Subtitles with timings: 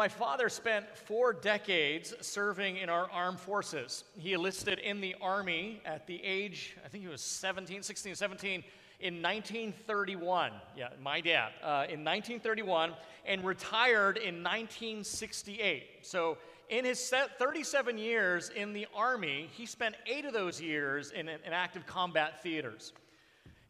[0.00, 4.04] my father spent four decades serving in our armed forces.
[4.16, 8.64] He enlisted in the Army at the age, I think he was 17, 16, 17,
[9.00, 10.52] in 1931.
[10.74, 11.50] Yeah, my dad.
[11.62, 12.94] Uh, in 1931,
[13.26, 15.84] and retired in 1968.
[16.00, 16.38] So,
[16.70, 21.52] in his 37 years in the Army, he spent eight of those years in, in
[21.52, 22.94] active combat theaters.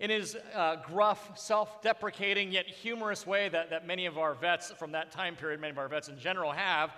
[0.00, 4.72] In his uh, gruff, self deprecating, yet humorous way that, that many of our vets
[4.72, 6.94] from that time period, many of our vets in general, have,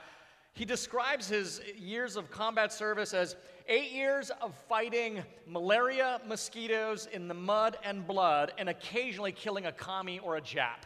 [0.55, 3.35] he describes his years of combat service as
[3.67, 9.73] eight years of fighting malaria mosquitoes in the mud and blood and occasionally killing a
[9.73, 10.85] commie or a Jap.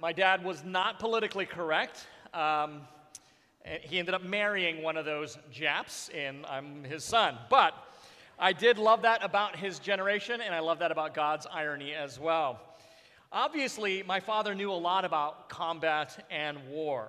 [0.00, 2.06] My dad was not politically correct.
[2.32, 2.82] Um,
[3.82, 7.36] he ended up marrying one of those Japs, and I'm his son.
[7.50, 7.74] But
[8.42, 12.18] I did love that about his generation, and I love that about God's irony as
[12.18, 12.58] well.
[13.30, 17.08] Obviously, my father knew a lot about combat and war.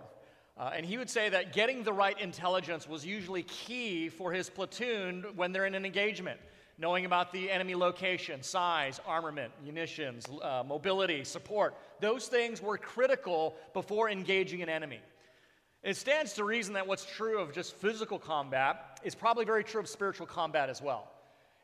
[0.58, 4.50] Uh, and he would say that getting the right intelligence was usually key for his
[4.50, 6.38] platoon when they're in an engagement.
[6.78, 13.56] Knowing about the enemy location, size, armament, munitions, uh, mobility, support, those things were critical
[13.72, 15.00] before engaging an enemy.
[15.82, 19.80] It stands to reason that what's true of just physical combat is probably very true
[19.80, 21.08] of spiritual combat as well.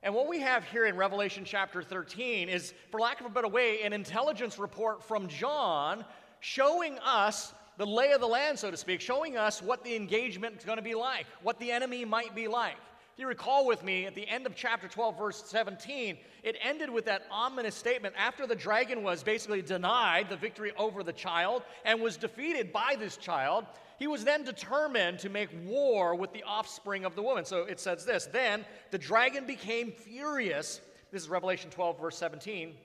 [0.04, 3.48] And what we have here in Revelation chapter 13 is, for lack of a better
[3.48, 6.06] way, an intelligence report from John
[6.40, 10.58] showing us the lay of the land, so to speak, showing us what the engagement
[10.58, 12.76] is going to be like, what the enemy might be like.
[13.14, 16.92] If you recall with me, at the end of chapter 12, verse 17, it ended
[16.92, 21.64] with that ominous statement after the dragon was basically denied the victory over the child
[21.84, 23.66] and was defeated by this child.
[23.98, 27.46] He was then determined to make war with the offspring of the woman.
[27.46, 30.82] So it says this Then the dragon became furious.
[31.12, 32.76] This is Revelation 12, verse 17,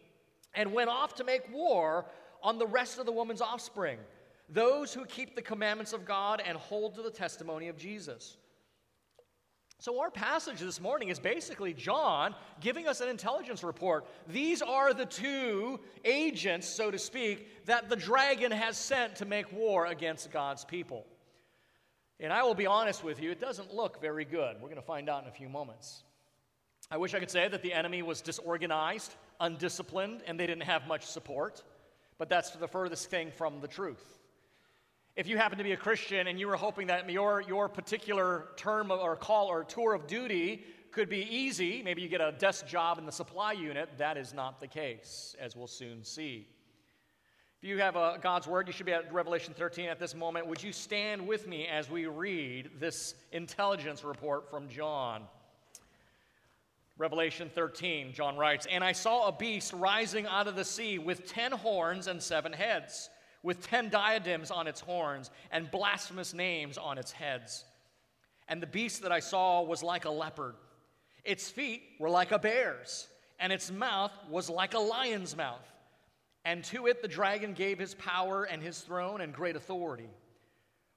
[0.55, 2.07] and went off to make war
[2.43, 3.99] on the rest of the woman's offspring,
[4.49, 8.37] those who keep the commandments of God and hold to the testimony of Jesus.
[9.83, 14.07] So, our passage this morning is basically John giving us an intelligence report.
[14.29, 19.53] These are the two agents, so to speak, that the dragon has sent to make
[19.53, 21.05] war against God's people.
[22.21, 24.55] And I will be honest with you, it doesn't look very good.
[24.61, 26.05] We're going to find out in a few moments.
[26.89, 30.87] I wish I could say that the enemy was disorganized, undisciplined, and they didn't have
[30.87, 31.65] much support,
[32.19, 34.22] but that's the furthest thing from the truth.
[35.15, 38.47] If you happen to be a Christian and you were hoping that your, your particular
[38.57, 42.67] term or call or tour of duty could be easy, maybe you get a desk
[42.67, 46.49] job in the supply unit, that is not the case, as we'll soon see.
[47.61, 50.47] If you have a, God's Word, you should be at Revelation 13 at this moment.
[50.47, 55.25] Would you stand with me as we read this intelligence report from John?
[56.97, 61.27] Revelation 13, John writes, And I saw a beast rising out of the sea with
[61.27, 63.11] ten horns and seven heads
[63.43, 67.65] with ten diadems on its horns and blasphemous names on its heads.
[68.49, 70.55] And the beast that I saw was like a leopard.
[71.25, 73.07] Its feet were like a bear's,
[73.39, 75.67] and its mouth was like a lion's mouth.
[76.45, 80.11] And to it the dragon gave his power and his throne and great authority.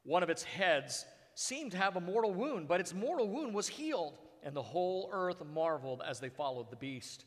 [0.04, 3.68] One of its heads seemed to have a mortal wound, but its mortal wound was
[3.68, 7.26] healed, and the whole earth marveled as they followed the beast.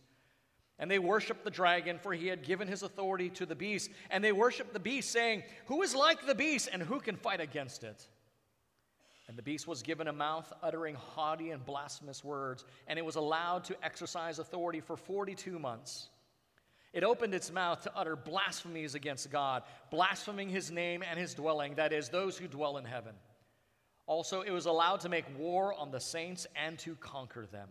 [0.79, 3.91] And they worshiped the dragon, for he had given his authority to the beast.
[4.11, 7.41] And they worshiped the beast, saying, Who is like the beast, and who can fight
[7.41, 8.07] against it?
[9.27, 13.17] And the beast was given a mouth uttering haughty and blasphemous words, and it was
[13.17, 16.09] allowed to exercise authority for 42 months.
[16.95, 21.75] It opened its mouth to utter blasphemies against God, blaspheming his name and his dwelling,
[21.75, 23.15] that is, those who dwell in heaven.
[24.07, 27.69] Also, it was allowed to make war on the saints and to conquer them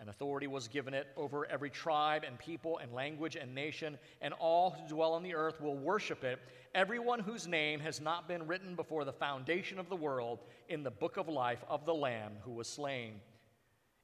[0.00, 4.32] and authority was given it over every tribe and people and language and nation, and
[4.34, 6.38] all who dwell on the earth will worship it,
[6.74, 10.90] everyone whose name has not been written before the foundation of the world in the
[10.90, 13.14] book of life of the Lamb who was slain.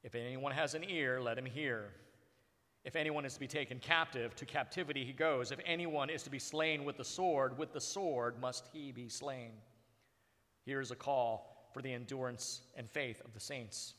[0.02, 1.90] If anyone has an ear, let him hear.
[2.84, 5.50] If anyone is to be taken captive, to captivity he goes.
[5.50, 9.08] If anyone is to be slain with the sword, with the sword must he be
[9.08, 9.52] slain.
[10.66, 13.94] Here is a call for the endurance and faith of the saints.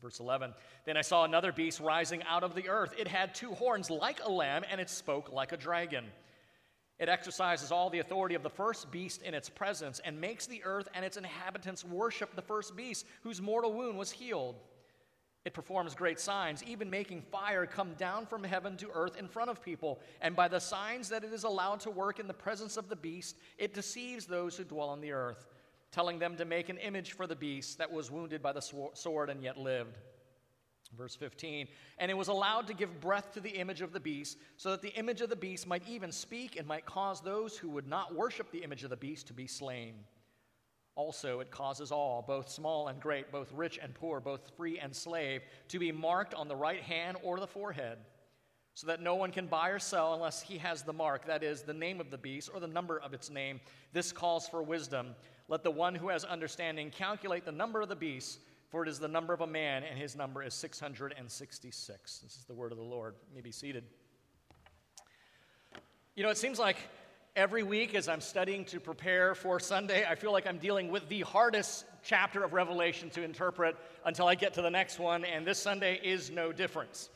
[0.00, 0.54] Verse 11
[0.86, 2.94] Then I saw another beast rising out of the earth.
[2.98, 6.06] It had two horns like a lamb, and it spoke like a dragon.
[6.98, 10.62] It exercises all the authority of the first beast in its presence and makes the
[10.64, 14.56] earth and its inhabitants worship the first beast, whose mortal wound was healed.
[15.46, 19.48] It performs great signs, even making fire come down from heaven to earth in front
[19.48, 20.00] of people.
[20.20, 22.96] And by the signs that it is allowed to work in the presence of the
[22.96, 25.46] beast, it deceives those who dwell on the earth
[25.92, 28.60] telling them to make an image for the beast that was wounded by the
[28.94, 29.98] sword and yet lived.
[30.96, 34.38] Verse 15, and it was allowed to give breath to the image of the beast,
[34.56, 37.70] so that the image of the beast might even speak and might cause those who
[37.70, 39.94] would not worship the image of the beast to be slain.
[40.96, 44.94] Also, it causes all, both small and great, both rich and poor, both free and
[44.94, 47.98] slave, to be marked on the right hand or the forehead,
[48.74, 51.62] so that no one can buy or sell unless he has the mark, that is,
[51.62, 53.60] the name of the beast or the number of its name.
[53.92, 55.14] This calls for wisdom.
[55.50, 58.38] Let the one who has understanding calculate the number of the beast
[58.70, 62.18] for it is the number of a man, and his number is 666.
[62.18, 63.16] This is the word of the Lord.
[63.28, 63.82] You may be seated.
[66.14, 66.76] You know, it seems like
[67.34, 71.08] every week as I'm studying to prepare for Sunday, I feel like I'm dealing with
[71.08, 75.44] the hardest chapter of Revelation to interpret until I get to the next one, and
[75.44, 77.10] this Sunday is no difference.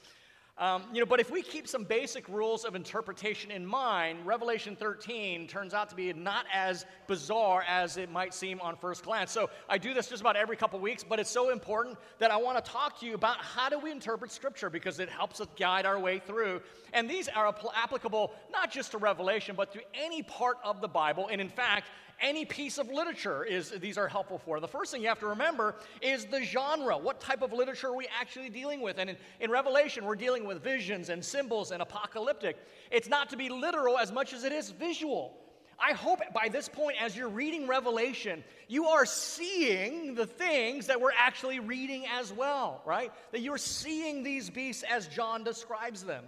[0.57, 4.77] Um, you know, but if we keep some basic rules of interpretation in mind, Revelation
[4.77, 9.33] 13 turns out to be not as bizarre as it might seem on first glance.
[9.33, 12.37] So I do this just about every couple weeks, but it's so important that I
[12.37, 15.49] want to talk to you about how do we interpret Scripture because it helps us
[15.59, 16.61] guide our way through.
[16.93, 21.29] And these are applicable not just to Revelation, but to any part of the Bible.
[21.33, 21.89] And in fact,
[22.25, 24.59] any piece of literature is these are helpful for.
[24.59, 26.97] The first thing you have to remember is the genre.
[26.97, 28.99] What type of literature are we actually dealing with?
[28.99, 32.57] And in, in Revelation, we're dealing with visions and symbols and apocalyptic.
[32.91, 35.37] It's not to be literal as much as it is visual.
[35.79, 41.01] I hope by this point, as you're reading Revelation, you are seeing the things that
[41.01, 43.13] we're actually reading as well, right?
[43.33, 46.25] That you're seeing these beasts as John describes them.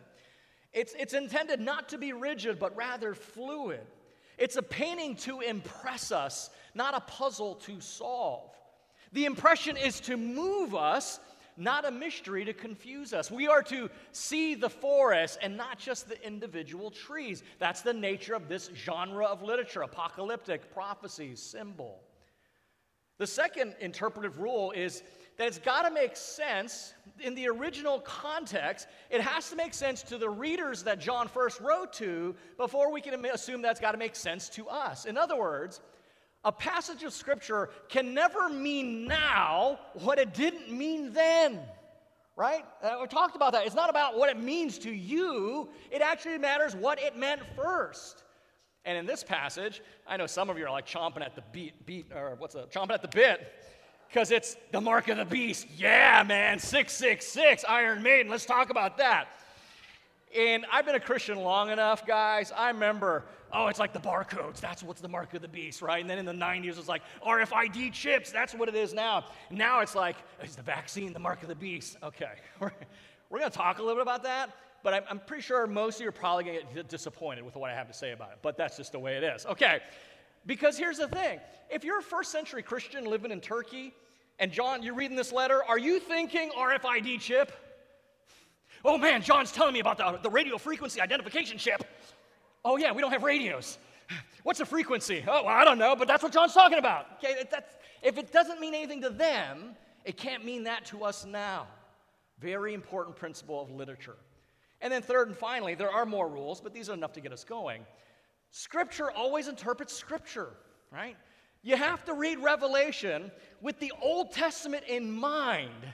[0.74, 3.86] It's, it's intended not to be rigid, but rather fluid.
[4.38, 8.50] It's a painting to impress us, not a puzzle to solve.
[9.12, 11.20] The impression is to move us,
[11.56, 13.30] not a mystery to confuse us.
[13.30, 17.42] We are to see the forest and not just the individual trees.
[17.58, 22.00] That's the nature of this genre of literature apocalyptic, prophecy, symbol.
[23.18, 25.02] The second interpretive rule is
[25.36, 28.88] that it's got to make sense in the original context.
[29.10, 33.00] It has to make sense to the readers that John first wrote to before we
[33.00, 35.04] can assume that's got to make sense to us.
[35.04, 35.80] In other words,
[36.44, 41.60] a passage of Scripture can never mean now what it didn't mean then.
[42.36, 42.64] Right?
[42.82, 43.66] Uh, we talked about that.
[43.66, 48.24] It's not about what it means to you, it actually matters what it meant first.
[48.84, 51.84] And in this passage, I know some of you are like chomping at the beat,
[51.86, 53.52] beat or what's a chomping at the bit
[54.08, 55.66] because it's the mark of the beast.
[55.76, 58.30] Yeah, man, 666, Iron Maiden.
[58.30, 59.28] Let's talk about that.
[60.36, 62.52] And I've been a Christian long enough, guys.
[62.52, 64.60] I remember, oh, it's like the barcodes.
[64.60, 66.00] That's what's the mark of the beast, right?
[66.00, 68.32] And then in the 90s, it's like RFID chips.
[68.32, 69.24] That's what it is now.
[69.50, 71.96] Now it's like, is the vaccine the mark of the beast?
[72.02, 72.32] Okay.
[72.60, 72.72] We're,
[73.28, 74.50] we're going to talk a little bit about that,
[74.84, 77.56] but I'm, I'm pretty sure most of you are probably going to get disappointed with
[77.56, 78.38] what I have to say about it.
[78.40, 79.46] But that's just the way it is.
[79.46, 79.80] Okay.
[80.46, 81.40] Because here's the thing
[81.70, 83.92] if you're a first century Christian living in Turkey,
[84.38, 87.52] and John, you're reading this letter, are you thinking RFID chip?
[88.84, 91.84] Oh man, John's telling me about the, the radio frequency identification chip.
[92.64, 93.78] Oh yeah, we don't have radios.
[94.44, 95.24] What's the frequency?
[95.26, 97.06] Oh, well, I don't know, but that's what John's talking about.
[97.18, 97.42] Okay,
[98.02, 99.74] if it doesn't mean anything to them,
[100.04, 101.66] it can't mean that to us now.
[102.38, 104.16] Very important principle of literature.
[104.80, 107.32] And then, third and finally, there are more rules, but these are enough to get
[107.32, 107.84] us going.
[108.58, 110.48] Scripture always interprets Scripture,
[110.90, 111.14] right?
[111.60, 115.84] You have to read Revelation with the Old Testament in mind,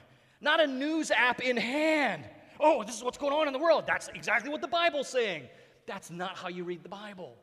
[0.41, 2.25] not a news app in hand.
[2.61, 3.83] Oh, this is what's going on in the world.
[3.85, 5.49] That's exactly what the Bible's saying.
[5.87, 7.35] That's not how you read the Bible.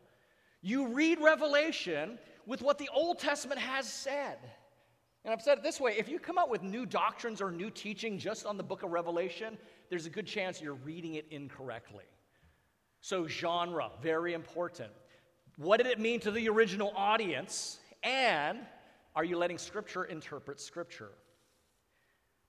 [0.61, 4.37] You read Revelation with what the Old Testament has said.
[5.25, 7.69] And I've said it this way if you come out with new doctrines or new
[7.69, 9.57] teaching just on the book of Revelation,
[9.89, 12.05] there's a good chance you're reading it incorrectly.
[13.01, 14.91] So, genre, very important.
[15.59, 17.79] What did it mean to the original audience?
[18.01, 18.59] And
[19.13, 21.09] are you letting Scripture interpret Scripture?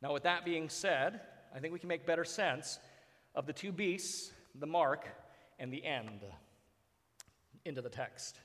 [0.00, 1.20] Now, with that being said,
[1.52, 2.78] I think we can make better sense
[3.34, 5.08] of the two beasts, the mark,
[5.58, 6.20] and the end.
[7.64, 8.38] Into the text,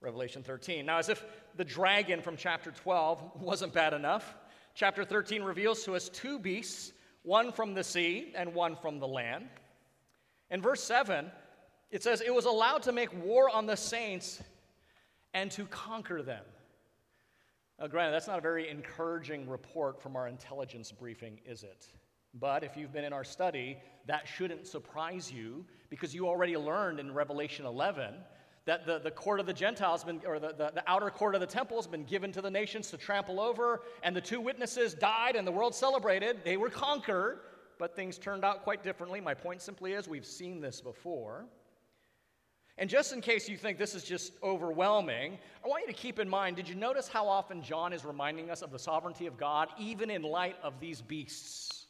[0.00, 0.84] Revelation 13.
[0.84, 1.24] Now, as if
[1.56, 4.34] the dragon from chapter 12 wasn't bad enough,
[4.74, 9.06] chapter 13 reveals to us two beasts, one from the sea and one from the
[9.06, 9.46] land.
[10.50, 11.30] In verse 7,
[11.90, 14.42] it says, It was allowed to make war on the saints
[15.34, 16.44] and to conquer them.
[17.78, 21.86] Now, granted, that's not a very encouraging report from our intelligence briefing, is it?
[22.34, 27.00] But if you've been in our study, that shouldn't surprise you because you already learned
[27.00, 28.14] in Revelation 11
[28.66, 31.40] that the, the court of the Gentiles, been, or the, the, the outer court of
[31.40, 34.94] the temple, has been given to the nations to trample over, and the two witnesses
[34.94, 36.40] died and the world celebrated.
[36.44, 37.40] They were conquered,
[37.78, 39.20] but things turned out quite differently.
[39.20, 41.46] My point simply is we've seen this before.
[42.80, 46.18] And just in case you think this is just overwhelming, I want you to keep
[46.18, 49.36] in mind did you notice how often John is reminding us of the sovereignty of
[49.36, 51.80] God, even in light of these beasts?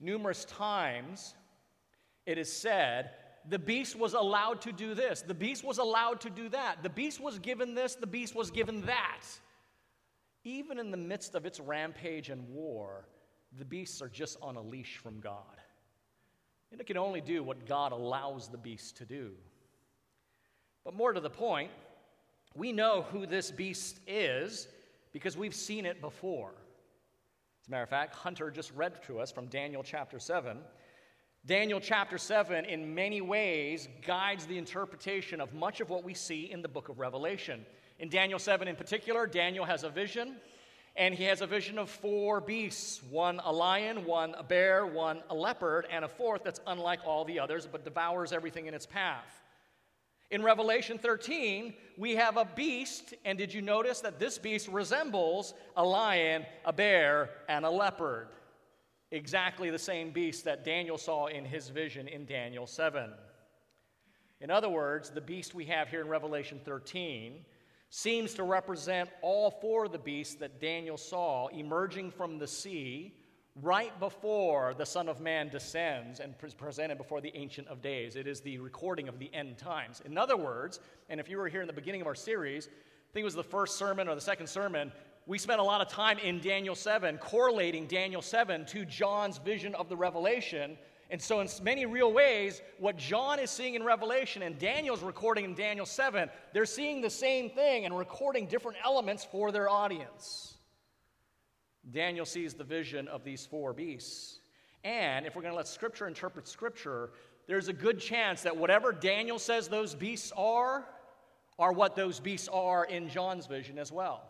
[0.00, 1.34] numerous times
[2.24, 3.10] it is said
[3.48, 6.90] the beast was allowed to do this, the beast was allowed to do that, the
[6.90, 9.22] beast was given this, the beast was given that.
[10.42, 13.06] Even in the midst of its rampage and war,
[13.56, 15.42] the beasts are just on a leash from God.
[16.72, 19.30] And it can only do what God allows the beast to do.
[20.86, 21.72] But more to the point,
[22.54, 24.68] we know who this beast is
[25.12, 26.52] because we've seen it before.
[27.60, 30.58] As a matter of fact, Hunter just read to us from Daniel chapter 7.
[31.44, 36.52] Daniel chapter 7, in many ways, guides the interpretation of much of what we see
[36.52, 37.66] in the book of Revelation.
[37.98, 40.36] In Daniel 7 in particular, Daniel has a vision,
[40.94, 45.20] and he has a vision of four beasts one a lion, one a bear, one
[45.30, 48.86] a leopard, and a fourth that's unlike all the others but devours everything in its
[48.86, 49.42] path.
[50.30, 55.54] In Revelation 13, we have a beast, and did you notice that this beast resembles
[55.76, 58.28] a lion, a bear, and a leopard?
[59.12, 63.12] Exactly the same beast that Daniel saw in his vision in Daniel 7.
[64.40, 67.44] In other words, the beast we have here in Revelation 13
[67.88, 73.14] seems to represent all four of the beasts that Daniel saw emerging from the sea
[73.62, 78.16] right before the Son of Man descends and is presented before the Ancient of Days.
[78.16, 80.02] It is the recording of the end times.
[80.04, 83.12] In other words, and if you were here in the beginning of our series, I
[83.14, 84.92] think it was the first sermon or the second sermon,
[85.26, 89.74] we spent a lot of time in Daniel 7 correlating Daniel 7 to John's vision
[89.74, 90.76] of the revelation.
[91.10, 95.44] And so, in many real ways, what John is seeing in Revelation and Daniel's recording
[95.44, 100.55] in Daniel 7, they're seeing the same thing and recording different elements for their audience.
[101.90, 104.40] Daniel sees the vision of these four beasts.
[104.84, 107.10] And if we're going to let Scripture interpret Scripture,
[107.46, 110.84] there's a good chance that whatever Daniel says those beasts are,
[111.58, 114.22] are what those beasts are in John's vision as well.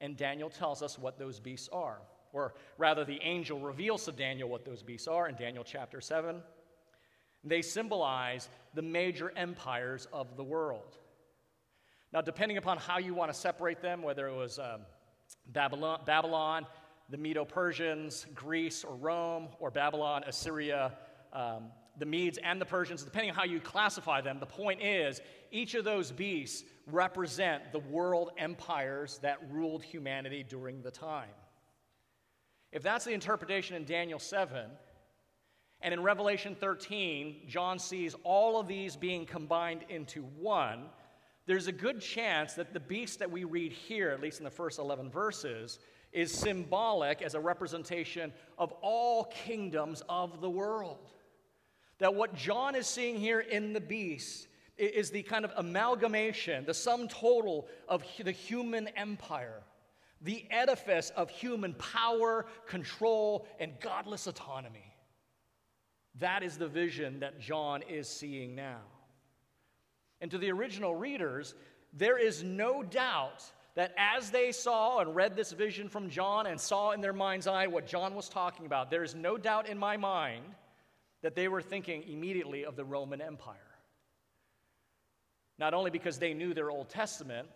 [0.00, 1.98] And Daniel tells us what those beasts are.
[2.32, 6.42] Or rather, the angel reveals to Daniel what those beasts are in Daniel chapter 7.
[7.44, 10.96] They symbolize the major empires of the world.
[12.12, 14.80] Now, depending upon how you want to separate them, whether it was um,
[15.46, 16.66] Babylon, Babylon
[17.10, 20.92] the Medo Persians, Greece or Rome, or Babylon, Assyria,
[21.32, 21.64] um,
[21.98, 25.20] the Medes and the Persians, depending on how you classify them, the point is
[25.50, 31.28] each of those beasts represent the world empires that ruled humanity during the time.
[32.72, 34.70] If that's the interpretation in Daniel 7,
[35.82, 40.84] and in Revelation 13, John sees all of these being combined into one,
[41.46, 44.50] there's a good chance that the beast that we read here, at least in the
[44.50, 45.78] first 11 verses,
[46.12, 51.12] is symbolic as a representation of all kingdoms of the world.
[51.98, 56.74] That what John is seeing here in the beast is the kind of amalgamation, the
[56.74, 59.62] sum total of the human empire,
[60.22, 64.94] the edifice of human power, control, and godless autonomy.
[66.18, 68.80] That is the vision that John is seeing now.
[70.20, 71.54] And to the original readers,
[71.92, 73.42] there is no doubt
[73.74, 77.46] that as they saw and read this vision from John and saw in their mind's
[77.46, 80.44] eye what John was talking about, there is no doubt in my mind
[81.22, 83.56] that they were thinking immediately of the Roman Empire.
[85.58, 87.46] Not only because they knew their Old Testament,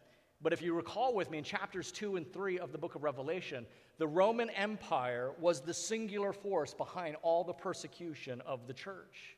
[0.40, 3.02] but if you recall with me in chapters 2 and 3 of the book of
[3.02, 3.66] Revelation,
[3.98, 9.36] the Roman Empire was the singular force behind all the persecution of the church.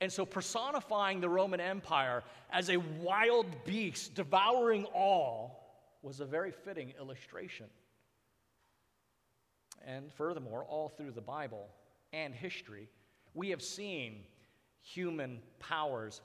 [0.00, 5.60] And so, personifying the Roman Empire as a wild beast devouring all
[6.02, 7.66] was a very fitting illustration.
[9.86, 11.68] And furthermore, all through the Bible
[12.12, 12.88] and history,
[13.34, 14.24] we have seen
[14.82, 16.22] human powers,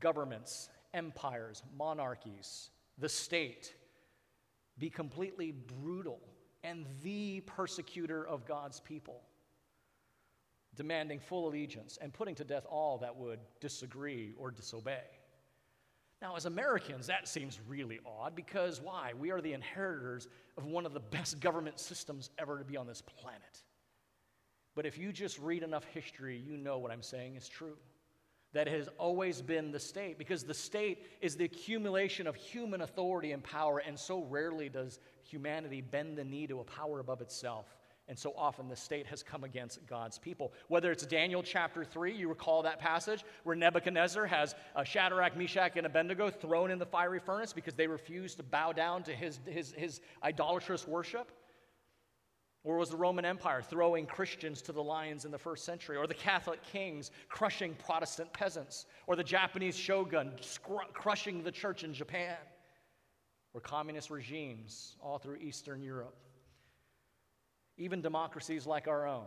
[0.00, 3.74] governments, empires, monarchies, the state
[4.78, 6.20] be completely brutal
[6.64, 9.22] and the persecutor of God's people
[10.76, 15.02] demanding full allegiance and putting to death all that would disagree or disobey.
[16.22, 19.12] Now, as Americans, that seems really odd because why?
[19.18, 22.86] We are the inheritors of one of the best government systems ever to be on
[22.86, 23.62] this planet.
[24.74, 27.76] But if you just read enough history, you know what I'm saying is true.
[28.52, 33.32] That has always been the state, because the state is the accumulation of human authority
[33.32, 37.76] and power, and so rarely does humanity bend the knee to a power above itself.
[38.08, 40.52] And so often the state has come against God's people.
[40.68, 45.76] Whether it's Daniel chapter 3, you recall that passage where Nebuchadnezzar has uh, Shadrach, Meshach,
[45.76, 49.40] and Abednego thrown in the fiery furnace because they refused to bow down to his,
[49.46, 51.32] his, his idolatrous worship.
[52.62, 55.96] Or was the Roman Empire throwing Christians to the lions in the first century?
[55.96, 58.86] Or the Catholic kings crushing Protestant peasants?
[59.08, 60.32] Or the Japanese shogun
[60.92, 62.36] crushing the church in Japan?
[63.52, 66.16] Or communist regimes all through Eastern Europe?
[67.76, 69.26] Even democracies like our own,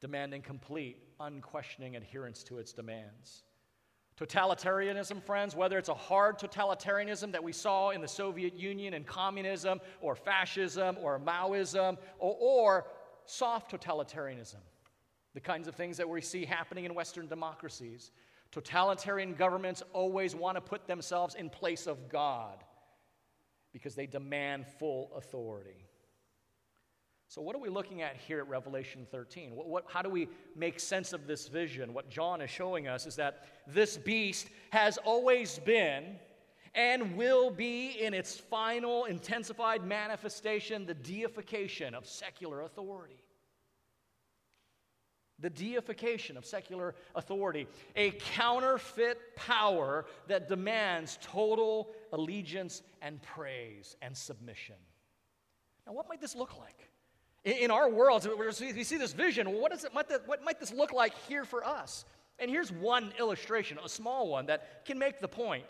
[0.00, 3.44] demanding complete, unquestioning adherence to its demands.
[4.18, 9.06] Totalitarianism, friends, whether it's a hard totalitarianism that we saw in the Soviet Union and
[9.06, 12.86] communism, or fascism, or Maoism, or, or
[13.24, 14.60] soft totalitarianism,
[15.34, 18.10] the kinds of things that we see happening in Western democracies.
[18.50, 22.62] Totalitarian governments always want to put themselves in place of God
[23.72, 25.86] because they demand full authority.
[27.32, 29.56] So, what are we looking at here at Revelation 13?
[29.56, 31.94] What, what, how do we make sense of this vision?
[31.94, 36.16] What John is showing us is that this beast has always been
[36.74, 43.16] and will be in its final intensified manifestation the deification of secular authority
[45.38, 54.16] the deification of secular authority, a counterfeit power that demands total allegiance and praise and
[54.16, 54.76] submission.
[55.84, 56.91] Now, what might this look like?
[57.44, 59.50] In our world, we see this vision.
[59.50, 62.04] What, is it, what might this look like here for us?
[62.38, 65.66] And here's one illustration, a small one, that can make the point.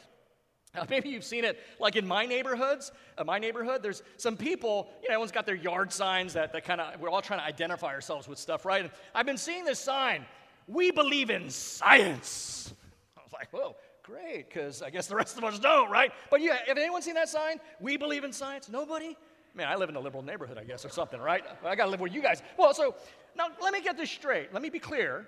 [0.75, 2.93] Now, uh, maybe you've seen it like in my neighborhoods.
[3.19, 6.65] In my neighborhood, there's some people, you know, everyone's got their yard signs that, that
[6.65, 8.83] kind of, we're all trying to identify ourselves with stuff, right?
[8.83, 10.25] And I've been seeing this sign,
[10.67, 12.73] we believe in science.
[13.17, 16.13] I was like, whoa, great, because I guess the rest of us don't, right?
[16.31, 17.61] But yeah, have anyone seen that sign?
[17.81, 18.69] We believe in science?
[18.69, 19.17] Nobody?
[19.55, 21.45] Man, I live in a liberal neighborhood, I guess, or something, right?
[21.65, 22.43] I got to live where you guys.
[22.57, 22.95] Well, so
[23.37, 24.53] now let me get this straight.
[24.53, 25.27] Let me be clear.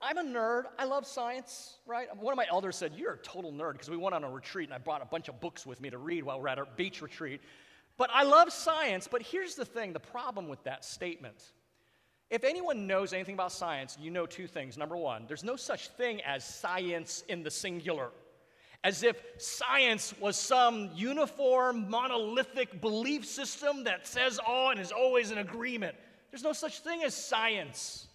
[0.00, 0.64] I'm a nerd.
[0.78, 2.14] I love science, right?
[2.16, 4.68] One of my elders said, You're a total nerd because we went on a retreat
[4.68, 6.66] and I brought a bunch of books with me to read while we're at our
[6.76, 7.40] beach retreat.
[7.96, 9.08] But I love science.
[9.10, 11.52] But here's the thing the problem with that statement.
[12.28, 14.76] If anyone knows anything about science, you know two things.
[14.76, 18.10] Number one, there's no such thing as science in the singular,
[18.86, 25.32] as if science was some uniform, monolithic belief system that says all and is always
[25.32, 25.96] in agreement.
[26.30, 28.06] There's no such thing as science.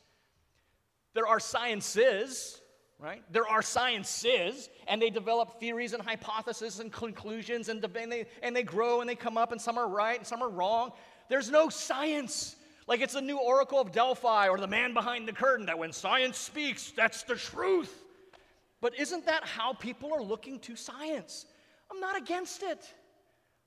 [1.13, 2.61] There are sciences,
[2.99, 3.21] right?
[3.33, 8.55] There are sciences, and they develop theories and hypotheses and conclusions, and, and, they, and
[8.55, 10.93] they grow and they come up, and some are right and some are wrong.
[11.27, 12.55] There's no science.
[12.87, 15.91] Like it's a new oracle of Delphi or the man behind the curtain that when
[15.91, 17.93] science speaks, that's the truth.
[18.81, 21.45] But isn't that how people are looking to science?
[21.91, 22.93] I'm not against it.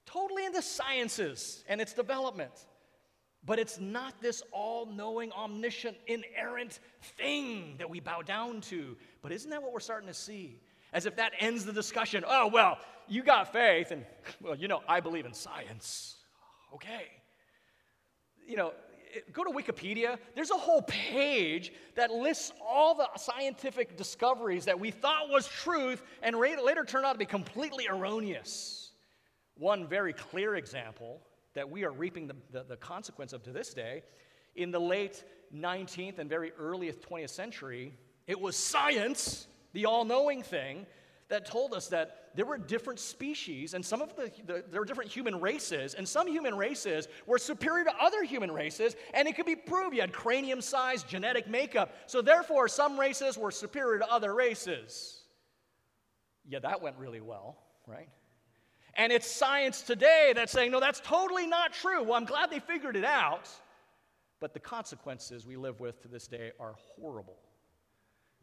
[0.07, 2.66] Totally into sciences and its development.
[3.46, 6.81] But it's not this all knowing, omniscient, inerrant
[7.16, 8.96] thing that we bow down to.
[9.22, 10.61] But isn't that what we're starting to see?
[10.92, 12.24] As if that ends the discussion.
[12.27, 14.05] Oh, well, you got faith, and,
[14.40, 16.16] well, you know, I believe in science.
[16.74, 17.07] Okay.
[18.46, 18.72] You know,
[19.33, 20.18] go to Wikipedia.
[20.35, 26.03] There's a whole page that lists all the scientific discoveries that we thought was truth
[26.22, 28.90] and later turned out to be completely erroneous.
[29.57, 31.20] One very clear example
[31.55, 34.03] that we are reaping the, the, the consequence of to this day.
[34.57, 35.24] In the late
[35.55, 37.94] 19th and very earliest 20th century,
[38.27, 40.87] it was science, the all knowing thing,
[41.29, 44.87] that told us that there were different species and some of the, the, there were
[44.87, 49.37] different human races and some human races were superior to other human races and it
[49.37, 53.99] could be proved you had cranium size genetic makeup so therefore some races were superior
[53.99, 55.23] to other races
[56.49, 58.09] yeah that went really well right
[58.97, 62.03] and it's science today that's saying, no, that's totally not true.
[62.03, 63.49] Well, I'm glad they figured it out.
[64.40, 67.38] But the consequences we live with to this day are horrible.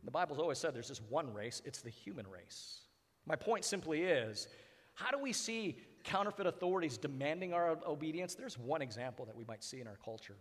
[0.03, 2.81] The Bible's always said there's just one race, it's the human race.
[3.25, 4.47] My point simply is
[4.93, 8.35] how do we see counterfeit authorities demanding our obedience?
[8.35, 10.37] There's one example that we might see in our culture.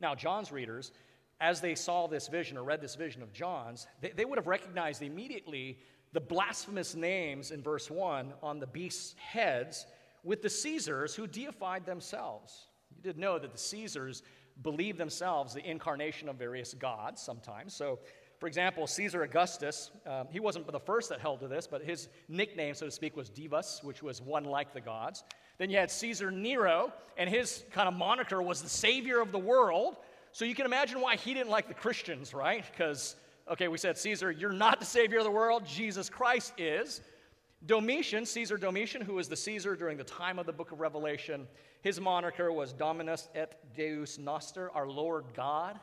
[0.00, 0.92] Now, John's readers,
[1.40, 4.46] as they saw this vision or read this vision of John's, they, they would have
[4.46, 5.78] recognized immediately
[6.12, 9.86] the blasphemous names in verse 1 on the beast's heads
[10.24, 12.66] with the Caesars who deified themselves.
[12.96, 14.22] You did know that the Caesars
[14.62, 17.74] believed themselves the incarnation of various gods sometimes.
[17.74, 18.00] So,
[18.40, 22.08] for example, Caesar Augustus, um, he wasn't the first that held to this, but his
[22.28, 25.22] nickname, so to speak, was Divus, which was one like the gods.
[25.58, 29.38] Then you had Caesar Nero, and his kind of moniker was the savior of the
[29.38, 29.98] world.
[30.32, 32.64] So you can imagine why he didn't like the Christians, right?
[32.70, 33.14] Because
[33.50, 35.66] Okay, we said, Caesar, you're not the Savior of the world.
[35.66, 37.00] Jesus Christ is.
[37.66, 41.48] Domitian, Caesar Domitian, who was the Caesar during the time of the book of Revelation,
[41.82, 45.80] his moniker was Dominus et Deus Noster, our Lord God.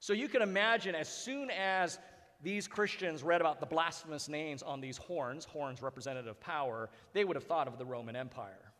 [0.00, 1.98] So you can imagine as soon as
[2.42, 7.24] these Christians read about the blasphemous names on these horns, horns representative of power, they
[7.24, 8.72] would have thought of the Roman Empire.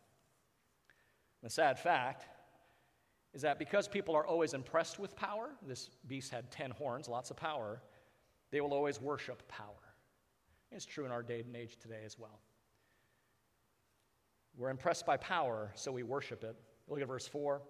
[1.42, 2.26] The sad fact
[3.32, 7.30] is that because people are always impressed with power, this beast had 10 horns, lots
[7.30, 7.82] of power,
[8.50, 9.94] they will always worship power.
[10.70, 12.40] It's true in our day and age today as well.
[14.56, 16.56] We're impressed by power, so we worship it.
[16.88, 17.60] Look at verse 4.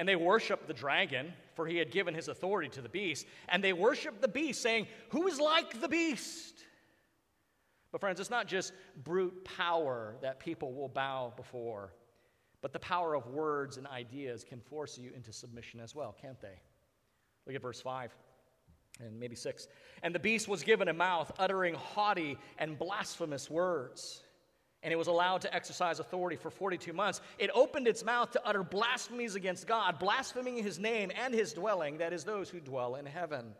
[0.00, 3.26] And they worshiped the dragon, for he had given his authority to the beast.
[3.50, 6.54] And they worshiped the beast, saying, Who is like the beast?
[7.92, 8.72] But, friends, it's not just
[9.04, 11.92] brute power that people will bow before,
[12.62, 16.40] but the power of words and ideas can force you into submission as well, can't
[16.40, 16.58] they?
[17.46, 18.10] Look at verse 5
[19.00, 19.68] and maybe 6.
[20.02, 24.22] And the beast was given a mouth, uttering haughty and blasphemous words
[24.82, 27.20] and it was allowed to exercise authority for 42 months.
[27.38, 31.98] It opened its mouth to utter blasphemies against God, blaspheming his name and his dwelling,
[31.98, 33.54] that is, those who dwell in heaven.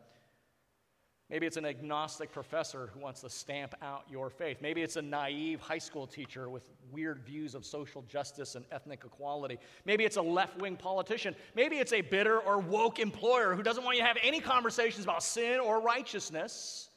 [1.31, 4.59] Maybe it's an agnostic professor who wants to stamp out your faith.
[4.61, 9.03] Maybe it's a naive high school teacher with weird views of social justice and ethnic
[9.05, 9.59] equality.
[9.85, 11.37] Maybe it's a left wing politician.
[11.55, 15.05] Maybe it's a bitter or woke employer who doesn't want you to have any conversations
[15.05, 16.90] about sin or righteousness.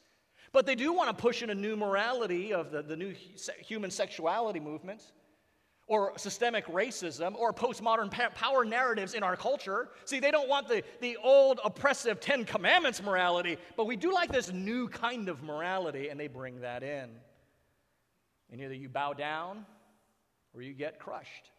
[0.54, 3.12] But they do want to push in a new morality of the, the new
[3.58, 5.02] human sexuality movement,
[5.88, 9.88] or systemic racism, or postmodern power narratives in our culture.
[10.04, 14.30] See, they don't want the, the old oppressive Ten Commandments morality, but we do like
[14.30, 17.10] this new kind of morality, and they bring that in.
[18.52, 19.66] And either you bow down
[20.54, 21.50] or you get crushed.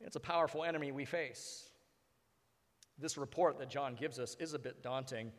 [0.00, 1.70] It's a powerful enemy we face.
[2.98, 5.30] This report that John gives us is a bit daunting.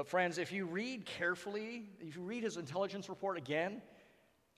[0.00, 3.82] But, friends, if you read carefully, if you read his intelligence report again,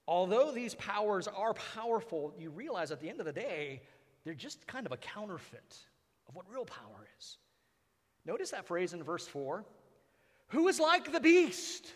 [0.06, 3.82] although these powers are powerful, you realize at the end of the day,
[4.24, 5.78] they're just kind of a counterfeit
[6.28, 7.38] of what real power is.
[8.24, 9.64] Notice that phrase in verse 4
[10.50, 11.92] Who is like the beast?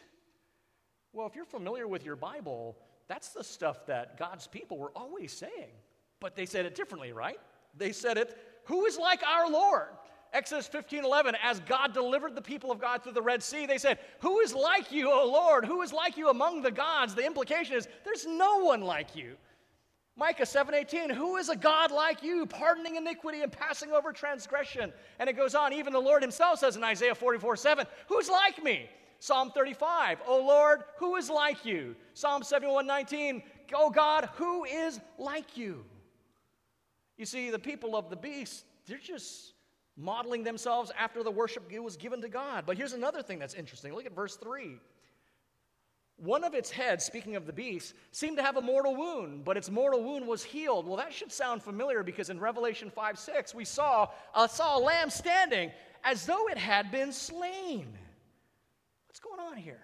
[1.13, 5.31] Well, if you're familiar with your Bible, that's the stuff that God's people were always
[5.31, 5.71] saying.
[6.19, 7.39] But they said it differently, right?
[7.77, 9.91] They said it, Who is like our Lord?
[10.33, 13.79] Exodus 15 11, as God delivered the people of God through the Red Sea, they
[13.79, 15.65] said, Who is like you, O Lord?
[15.65, 17.15] Who is like you among the gods?
[17.15, 19.37] The implication is, There's no one like you.
[20.17, 25.29] Micah 7:18 Who is a God like you pardoning iniquity and passing over transgression and
[25.29, 29.51] it goes on even the Lord himself says in Isaiah 44:7 Who's like me Psalm
[29.51, 33.43] 35 O Lord who is like you Psalm 71:19
[33.75, 35.85] Oh God who is like you
[37.19, 39.53] You see the people of the beast they're just
[39.97, 42.65] modeling themselves after the worship was given to God.
[42.67, 43.95] But here's another thing that's interesting.
[43.95, 44.79] Look at verse 3.
[46.19, 49.57] One of its heads, speaking of the beast, seemed to have a mortal wound, but
[49.57, 50.87] its mortal wound was healed.
[50.87, 54.81] Well, that should sound familiar because in Revelation 5 6, we saw, uh, saw a
[54.81, 55.71] lamb standing
[56.05, 57.87] as though it had been slain.
[59.09, 59.81] What's going on here?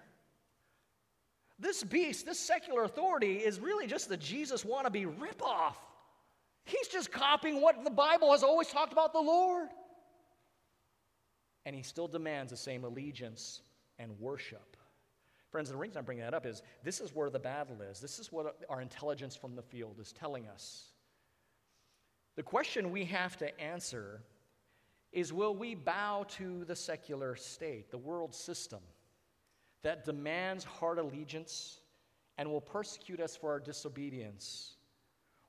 [1.59, 5.75] This beast, this secular authority, is really just the Jesus wannabe ripoff.
[6.65, 9.69] He's just copying what the Bible has always talked about the Lord
[11.65, 13.61] and he still demands the same allegiance
[13.99, 14.75] and worship.
[15.51, 17.99] Friends, the reason I'm bringing that up is this is where the battle is.
[17.99, 20.85] This is what our intelligence from the field is telling us.
[22.35, 24.21] The question we have to answer
[25.11, 28.79] is will we bow to the secular state, the world system,
[29.83, 31.81] that demands hard allegiance
[32.39, 34.77] and will persecute us for our disobedience?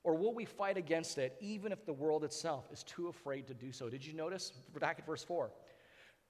[0.03, 3.55] Or will we fight against it even if the world itself is too afraid to
[3.55, 3.89] do so?
[3.89, 5.49] Did you notice back at verse 4?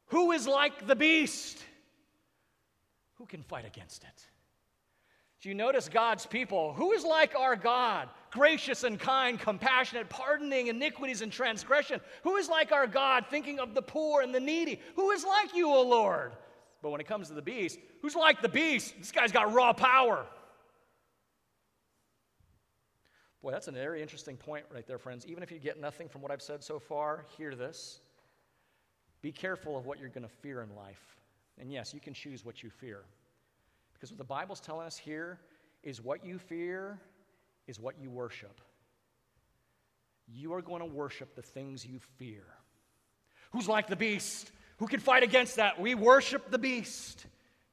[0.07, 1.63] Who is like the beast?
[3.15, 4.25] Who can fight against it?
[5.41, 6.73] Do you notice God's people?
[6.73, 8.09] Who is like our God?
[8.31, 12.01] Gracious and kind, compassionate, pardoning iniquities and transgression.
[12.23, 14.81] Who is like our God, thinking of the poor and the needy?
[14.95, 16.31] Who is like you, O Lord?
[16.81, 18.95] But when it comes to the beast, who's like the beast?
[18.97, 20.25] This guy's got raw power.
[23.41, 25.27] Boy, that's a very interesting point right there, friends.
[25.27, 27.99] Even if you get nothing from what I've said so far, hear this.
[29.25, 31.17] Be careful of what you're going to fear in life.
[31.59, 32.99] And yes, you can choose what you fear.
[33.95, 35.39] Because what the Bible's telling us here
[35.81, 36.99] is what you fear
[37.65, 38.61] is what you worship.
[40.27, 42.43] You are going to worship the things you fear.
[43.49, 44.51] Who's like the beast?
[44.77, 45.81] Who can fight against that?
[45.81, 47.25] We worship the beast.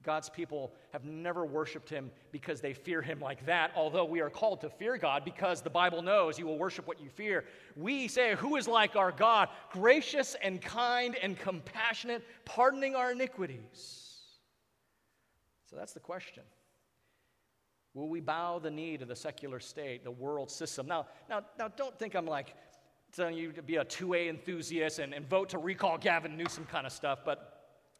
[0.02, 4.30] God's people have never worshiped him because they fear him like that, although we are
[4.30, 7.44] called to fear God because the Bible knows you will worship what you fear.
[7.76, 9.48] We say, Who is like our God?
[9.70, 14.02] Gracious and kind and compassionate, pardoning our iniquities.
[15.70, 16.42] So that's the question.
[17.94, 20.86] Will we bow the knee to the secular state, the world system?
[20.86, 22.54] Now, now, now don't think I'm like
[23.12, 26.86] telling you to be a 2A enthusiast and, and vote to recall Gavin Newsom kind
[26.86, 27.51] of stuff, but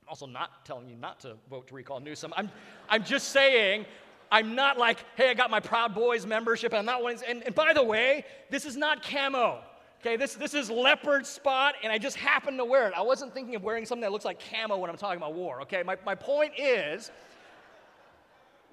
[0.09, 2.33] also not telling you not to vote to recall Newsom.
[2.37, 2.51] I'm,
[2.89, 3.87] I'm just saying,
[4.31, 7.17] I'm not like, hey, I got my Proud Boys membership, and I'm not one.
[7.29, 9.61] And, and by the way, this is not camo.
[10.01, 12.95] Okay, this, this is leopard spot, and I just happened to wear it.
[12.97, 15.61] I wasn't thinking of wearing something that looks like camo when I'm talking about war.
[15.63, 17.13] Okay, my, my point is,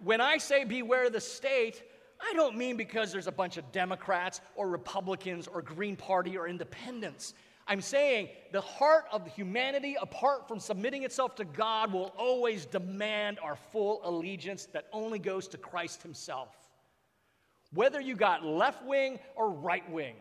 [0.04, 1.84] when I say beware the state,
[2.20, 6.48] I don't mean because there's a bunch of Democrats or Republicans or Green Party or
[6.48, 7.34] independents.
[7.70, 13.38] I'm saying the heart of humanity, apart from submitting itself to God, will always demand
[13.44, 16.50] our full allegiance that only goes to Christ Himself.
[17.72, 20.16] Whether you got left wing or right wing,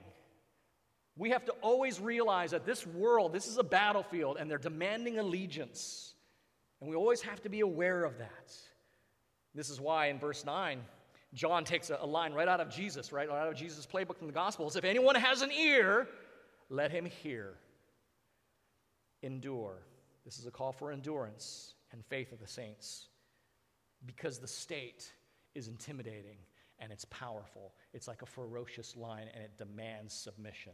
[1.16, 5.18] we have to always realize that this world, this is a battlefield, and they're demanding
[5.18, 6.14] allegiance.
[6.80, 8.52] And we always have to be aware of that.
[9.54, 10.80] This is why in verse 9,
[11.34, 14.26] John takes a, line right out of Jesus, right, right out of Jesus' playbook from
[14.26, 14.76] the Gospels.
[14.76, 16.08] If anyone has an ear,
[16.68, 17.54] let him hear.
[19.22, 19.82] Endure.
[20.24, 23.08] This is a call for endurance and faith of the saints
[24.06, 25.12] because the state
[25.54, 26.36] is intimidating
[26.78, 27.72] and it's powerful.
[27.92, 30.72] It's like a ferocious lion and it demands submission.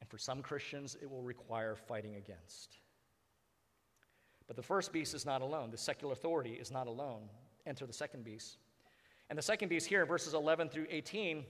[0.00, 2.76] And for some Christians, it will require fighting against.
[4.46, 5.70] But the first beast is not alone.
[5.70, 7.22] The secular authority is not alone.
[7.66, 8.58] Enter the second beast.
[9.30, 11.44] And the second beast here, verses 11 through 18,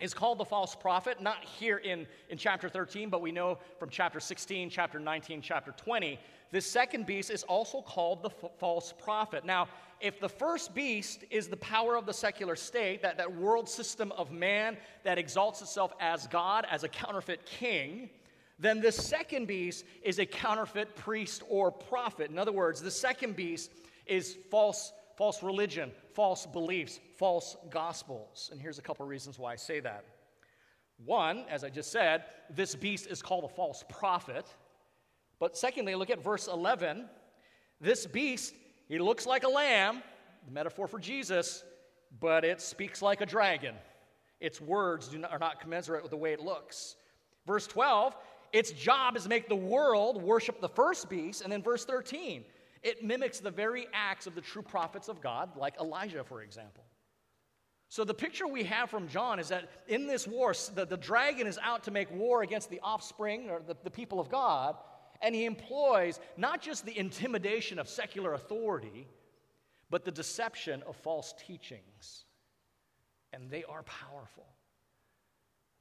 [0.00, 3.88] is called the false prophet, not here in, in chapter 13, but we know from
[3.90, 6.18] chapter 16, chapter 19, chapter 20.
[6.50, 9.44] This second beast is also called the f- false prophet.
[9.44, 9.68] Now,
[10.00, 14.12] if the first beast is the power of the secular state, that, that world system
[14.12, 18.10] of man that exalts itself as God, as a counterfeit king,
[18.58, 22.30] then the second beast is a counterfeit priest or prophet.
[22.30, 23.70] In other words, the second beast
[24.06, 28.50] is false, false religion, false beliefs, false gospels.
[28.52, 30.04] And here's a couple reasons why I say that.
[31.04, 34.46] One, as I just said, this beast is called a false prophet.
[35.38, 37.06] But secondly, look at verse 11.
[37.80, 38.54] This beast,
[38.88, 40.02] he looks like a lamb,
[40.46, 41.64] the metaphor for Jesus,
[42.20, 43.74] but it speaks like a dragon.
[44.40, 46.96] Its words do not, are not commensurate with the way it looks.
[47.46, 48.16] Verse 12,
[48.52, 51.42] its job is to make the world worship the first beast.
[51.42, 52.44] And then verse 13,
[52.84, 56.84] it mimics the very acts of the true prophets of God, like Elijah, for example.
[57.88, 61.46] So, the picture we have from John is that in this war, the, the dragon
[61.46, 64.76] is out to make war against the offspring or the, the people of God,
[65.22, 69.08] and he employs not just the intimidation of secular authority,
[69.88, 72.24] but the deception of false teachings.
[73.32, 74.46] And they are powerful.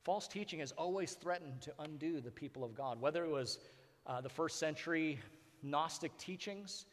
[0.03, 3.59] False teaching has always threatened to undo the people of God, whether it was
[4.05, 5.19] uh, the first century
[5.63, 6.85] Gnostic teachings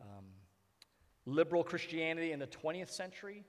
[0.00, 0.24] um,
[1.26, 3.44] liberal Christianity in the 20th century,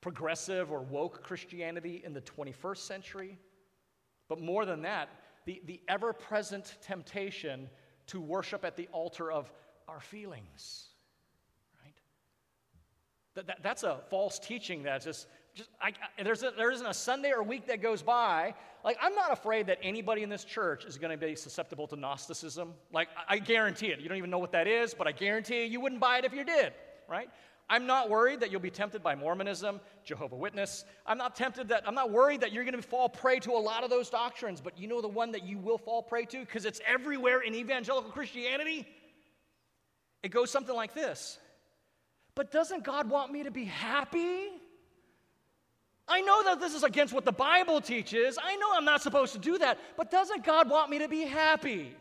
[0.00, 3.38] progressive or woke Christianity in the 21st century.
[4.28, 5.08] But more than that,
[5.44, 7.68] the, the ever present temptation
[8.08, 9.50] to worship at the altar of
[9.88, 10.88] our feelings.
[11.82, 11.94] Right?
[13.34, 15.26] That, that, that's a false teaching that's just,
[15.56, 15.92] just I,
[16.22, 18.54] there's a, there isn't a Sunday or week that goes by.
[18.84, 21.96] Like, I'm not afraid that anybody in this church is going to be susceptible to
[21.96, 22.74] Gnosticism.
[22.92, 23.98] Like, I, I guarantee it.
[24.00, 26.26] You don't even know what that is, but I guarantee you, you wouldn't buy it
[26.26, 26.74] if you did,
[27.08, 27.30] right?
[27.70, 30.84] I'm not worried that you'll be tempted by Mormonism, Jehovah Witness.
[31.06, 33.58] I'm not tempted that I'm not worried that you're going to fall prey to a
[33.58, 36.40] lot of those doctrines, but you know the one that you will fall prey to
[36.40, 38.86] because it's everywhere in evangelical Christianity.
[40.22, 41.38] It goes something like this.
[42.36, 44.50] But doesn't God want me to be happy?
[46.08, 48.38] I know that this is against what the Bible teaches.
[48.42, 51.22] I know I'm not supposed to do that, but doesn't God want me to be
[51.22, 51.96] happy?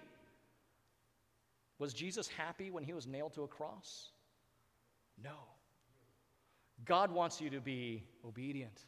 [1.79, 4.09] Was Jesus happy when he was nailed to a cross?
[5.21, 5.35] No.
[6.85, 8.85] God wants you to be obedient.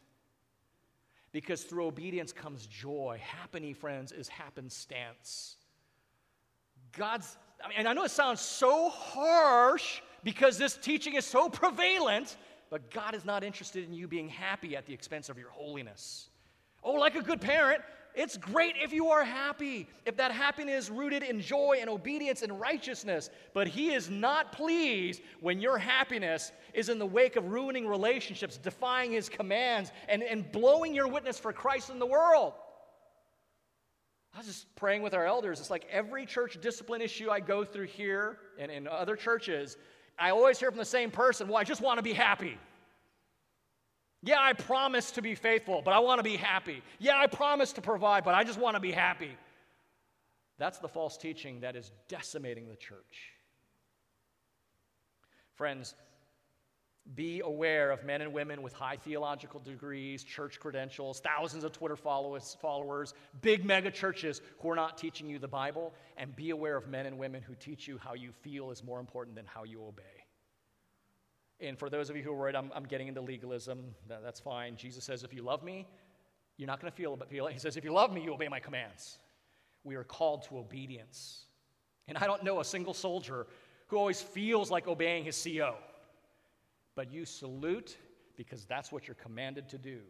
[1.32, 3.20] Because through obedience comes joy.
[3.22, 5.56] Happiny, friends, is happenstance.
[6.96, 11.48] God's, I mean, and I know it sounds so harsh because this teaching is so
[11.48, 12.36] prevalent,
[12.70, 16.28] but God is not interested in you being happy at the expense of your holiness.
[16.82, 17.82] Oh, like a good parent,
[18.14, 22.42] it's great if you are happy, if that happiness is rooted in joy and obedience
[22.42, 23.30] and righteousness.
[23.54, 28.56] But He is not pleased when your happiness is in the wake of ruining relationships,
[28.56, 32.54] defying His commands, and, and blowing your witness for Christ in the world.
[34.34, 35.60] I was just praying with our elders.
[35.60, 39.76] It's like every church discipline issue I go through here and in other churches,
[40.18, 42.58] I always hear from the same person, well, I just want to be happy.
[44.22, 46.82] Yeah, I promise to be faithful, but I want to be happy.
[46.98, 49.36] Yeah, I promise to provide, but I just want to be happy.
[50.58, 53.32] That's the false teaching that is decimating the church.
[55.54, 55.94] Friends,
[57.14, 61.96] be aware of men and women with high theological degrees, church credentials, thousands of Twitter
[61.96, 66.76] followers, followers, big mega churches who are not teaching you the Bible, and be aware
[66.76, 69.64] of men and women who teach you how you feel is more important than how
[69.64, 70.02] you obey.
[71.60, 73.94] And for those of you who are worried, I'm, I'm getting into legalism.
[74.08, 74.76] That, that's fine.
[74.76, 75.88] Jesus says, if you love me,
[76.56, 77.52] you're not going to feel feel it.
[77.52, 79.18] He says, if you love me, you obey my commands.
[79.82, 81.46] We are called to obedience.
[82.06, 83.46] And I don't know a single soldier
[83.86, 85.76] who always feels like obeying his CO.
[86.98, 87.96] But you salute
[88.36, 90.00] because that's what you're commanded to do.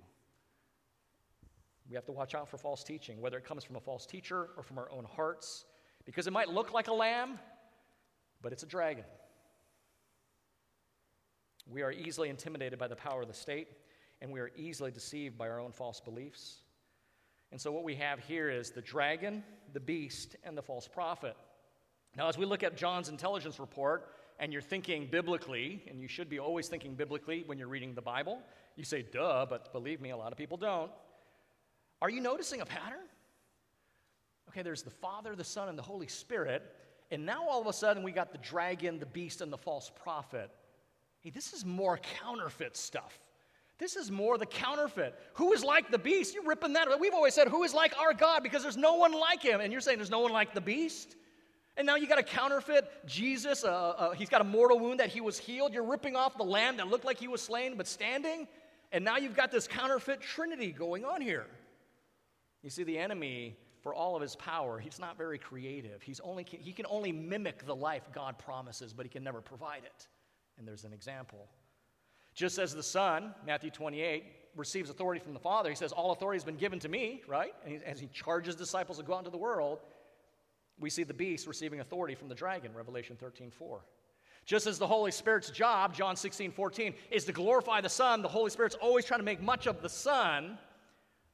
[1.86, 4.48] We have to watch out for false teaching, whether it comes from a false teacher
[4.56, 5.66] or from our own hearts,
[6.06, 7.38] because it might look like a lamb,
[8.40, 9.04] but it's a dragon.
[11.70, 13.68] We are easily intimidated by the power of the state,
[14.22, 16.62] and we are easily deceived by our own false beliefs.
[17.52, 21.36] And so, what we have here is the dragon, the beast, and the false prophet.
[22.16, 26.28] Now, as we look at John's intelligence report, and you're thinking biblically, and you should
[26.28, 28.40] be always thinking biblically when you're reading the Bible,
[28.76, 30.90] you say, duh, but believe me, a lot of people don't.
[32.00, 33.06] Are you noticing a pattern?
[34.48, 36.62] Okay, there's the Father, the Son, and the Holy Spirit,
[37.10, 39.90] and now all of a sudden we got the dragon, the beast, and the false
[40.02, 40.50] prophet.
[41.20, 43.18] Hey, this is more counterfeit stuff.
[43.78, 45.14] This is more the counterfeit.
[45.34, 46.34] Who is like the beast?
[46.34, 46.88] You're ripping that.
[47.00, 48.42] We've always said, Who is like our God?
[48.42, 49.60] Because there's no one like him.
[49.60, 51.14] And you're saying there's no one like the beast?
[51.78, 53.62] And now you got to counterfeit Jesus.
[53.62, 55.72] Uh, uh, he's got a mortal wound that he was healed.
[55.72, 58.48] You're ripping off the lamb that looked like he was slain but standing.
[58.90, 61.46] And now you've got this counterfeit trinity going on here.
[62.64, 66.02] You see, the enemy, for all of his power, he's not very creative.
[66.02, 69.84] He's only, he can only mimic the life God promises, but he can never provide
[69.84, 70.08] it.
[70.58, 71.46] And there's an example.
[72.34, 74.24] Just as the Son, Matthew 28,
[74.56, 77.54] receives authority from the Father, he says, All authority has been given to me, right?
[77.64, 79.78] And he, as he charges disciples to go out into the world,
[80.80, 83.80] we see the beast receiving authority from the dragon, Revelation 13 4.
[84.44, 88.28] Just as the Holy Spirit's job, John 16 14, is to glorify the Son, the
[88.28, 90.58] Holy Spirit's always trying to make much of the Son.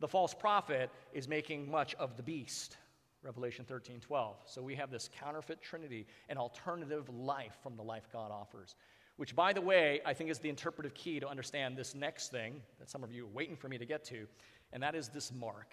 [0.01, 2.77] The false prophet is making much of the beast.
[3.23, 4.37] Revelation 13 12.
[4.47, 8.75] So we have this counterfeit trinity, an alternative life from the life God offers.
[9.17, 12.61] Which, by the way, I think is the interpretive key to understand this next thing
[12.81, 14.27] that some of you are waiting for me to get to,
[14.73, 15.73] and that is this mark.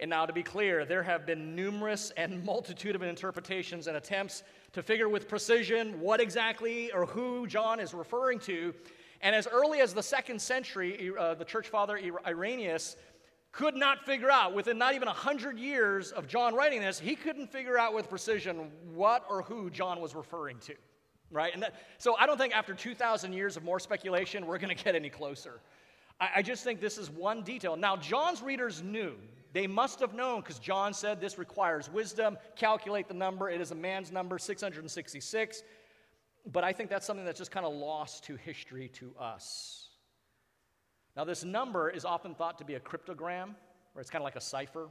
[0.00, 4.44] And now, to be clear, there have been numerous and multitude of interpretations and attempts
[4.72, 8.74] to figure with precision what exactly or who John is referring to.
[9.22, 12.96] And as early as the second century, uh, the church father Irenaeus
[13.50, 17.50] could not figure out, within not even 100 years of John writing this, he couldn't
[17.50, 20.74] figure out with precision what or who John was referring to.
[21.30, 21.52] Right?
[21.52, 24.84] And that, so I don't think after 2,000 years of more speculation, we're going to
[24.84, 25.60] get any closer.
[26.20, 27.76] I, I just think this is one detail.
[27.76, 29.14] Now, John's readers knew
[29.58, 32.38] they must have known because John said this requires wisdom.
[32.54, 33.50] Calculate the number.
[33.50, 35.62] It is a man's number, 666.
[36.52, 39.88] But I think that's something that's just kind of lost to history to us.
[41.16, 43.56] Now, this number is often thought to be a cryptogram,
[43.96, 44.90] or it's kind of like a cipher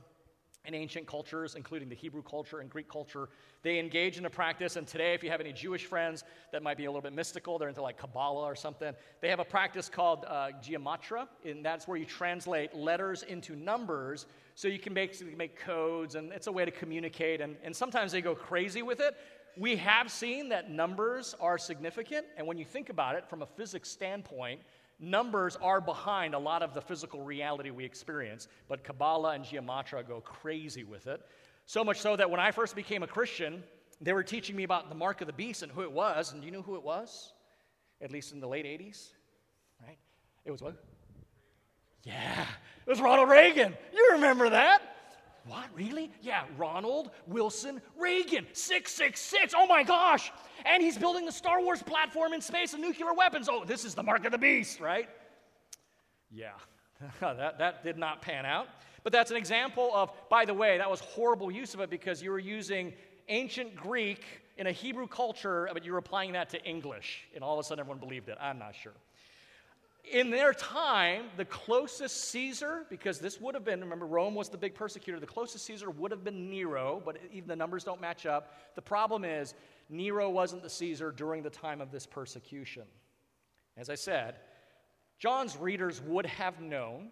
[0.68, 3.30] in ancient cultures, including the Hebrew culture and Greek culture,
[3.64, 4.76] they engage in a practice.
[4.76, 7.58] And today, if you have any Jewish friends that might be a little bit mystical,
[7.58, 11.88] they're into like Kabbalah or something, they have a practice called uh, gematria, and that's
[11.88, 14.26] where you translate letters into numbers
[14.58, 17.42] so you can basically make codes, and it's a way to communicate.
[17.42, 19.16] And, and sometimes they go crazy with it.
[19.56, 23.46] We have seen that numbers are significant, and when you think about it from a
[23.46, 24.62] physics standpoint,
[25.00, 30.08] numbers are behind a lot of the physical reality we experience, but Kabbalah and Gematria
[30.08, 31.22] go crazy with it.
[31.68, 33.64] So much so that when I first became a Christian,
[34.02, 36.34] they were teaching me about the mark of the beast and who it was.
[36.34, 37.32] And do you know who it was?
[38.02, 39.10] At least in the late 80s,
[39.86, 40.00] right?
[40.46, 40.84] It was what?
[42.08, 42.46] Yeah,
[42.86, 43.76] it was Ronald Reagan.
[43.94, 44.82] You remember that?
[45.46, 46.10] What, really?
[46.22, 49.54] Yeah, Ronald Wilson Reagan, 666.
[49.56, 50.32] Oh my gosh.
[50.66, 53.50] And he's building the Star Wars platform in space and nuclear weapons.
[53.52, 55.10] Oh, this is the mark of the beast, right?
[56.32, 56.52] Yeah,
[57.20, 58.68] that, that did not pan out.
[59.04, 62.22] But that's an example of, by the way, that was horrible use of it because
[62.22, 62.94] you were using
[63.28, 64.24] ancient Greek
[64.58, 67.28] in a Hebrew culture, but you were applying that to English.
[67.36, 68.38] And all of a sudden everyone believed it.
[68.40, 68.94] I'm not sure
[70.12, 74.58] in their time, the closest Caesar, because this would have been, remember, Rome was the
[74.58, 78.26] big persecutor, the closest Caesar would have been Nero, but even the numbers don't match
[78.26, 78.54] up.
[78.76, 79.54] The problem is,
[79.90, 82.84] Nero wasn't the Caesar during the time of this persecution.
[83.78, 84.36] As I said,
[85.20, 87.10] John's readers would have known,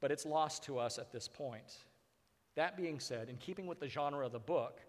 [0.00, 1.78] but it's lost to us at this point.
[2.56, 4.80] That being said, in keeping with the genre of the book,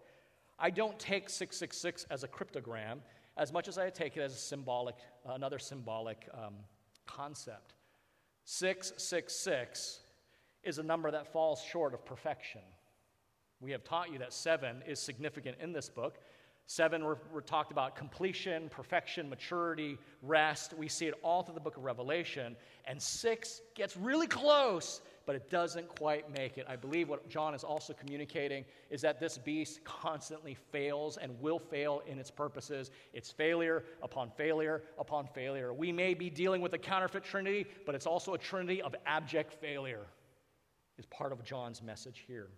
[0.58, 2.98] I don't take 666 as a cryptogram
[3.36, 4.94] as much as I take it as a symbolic,
[5.26, 6.54] another symbolic um,
[7.06, 7.74] concept.
[8.44, 10.00] 666
[10.62, 12.60] is a number that falls short of perfection.
[13.60, 16.18] We have taught you that seven is significant in this book.
[16.66, 20.74] Seven, we're, we're, talked about completion, perfection, maturity, rest.
[20.74, 22.56] We see it all through the book of Revelation.
[22.86, 26.64] And six gets really close but it doesn't quite make it.
[26.68, 31.58] I believe what John is also communicating is that this beast constantly fails and will
[31.58, 32.92] fail in its purposes.
[33.12, 35.74] It's failure upon failure upon failure.
[35.74, 39.52] We may be dealing with a counterfeit trinity, but it's also a trinity of abject
[39.54, 40.06] failure,
[40.96, 42.48] is part of John's message here.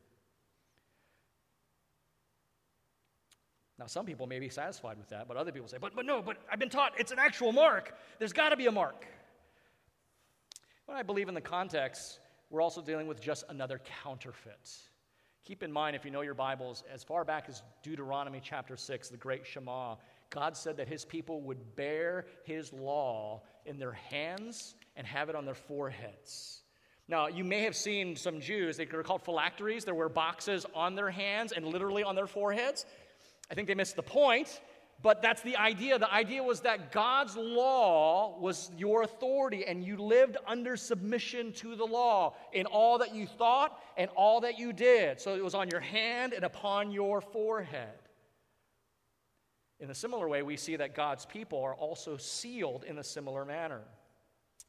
[3.79, 6.21] Now, some people may be satisfied with that, but other people say, but, but no,
[6.21, 7.95] but I've been taught it's an actual mark.
[8.19, 9.07] There's got to be a mark.
[10.87, 12.19] But I believe in the context,
[12.51, 14.71] we're also dealing with just another counterfeit.
[15.45, 19.09] Keep in mind, if you know your Bibles, as far back as Deuteronomy chapter 6,
[19.09, 19.97] the great Shema,
[20.31, 25.35] God said that his people would bear his law in their hands and have it
[25.35, 26.63] on their foreheads.
[27.09, 29.87] Now, you may have seen some Jews, they are called phylacteries.
[29.87, 32.85] They wear boxes on their hands and literally on their foreheads.
[33.51, 34.61] I think they missed the point,
[35.01, 35.99] but that's the idea.
[35.99, 41.77] The idea was that God's law was your authority, and you lived under submission to
[41.77, 45.21] the law in all that you thought and all that you did.
[45.21, 47.95] So it was on your hand and upon your forehead.
[49.79, 53.45] In a similar way, we see that God's people are also sealed in a similar
[53.45, 53.83] manner.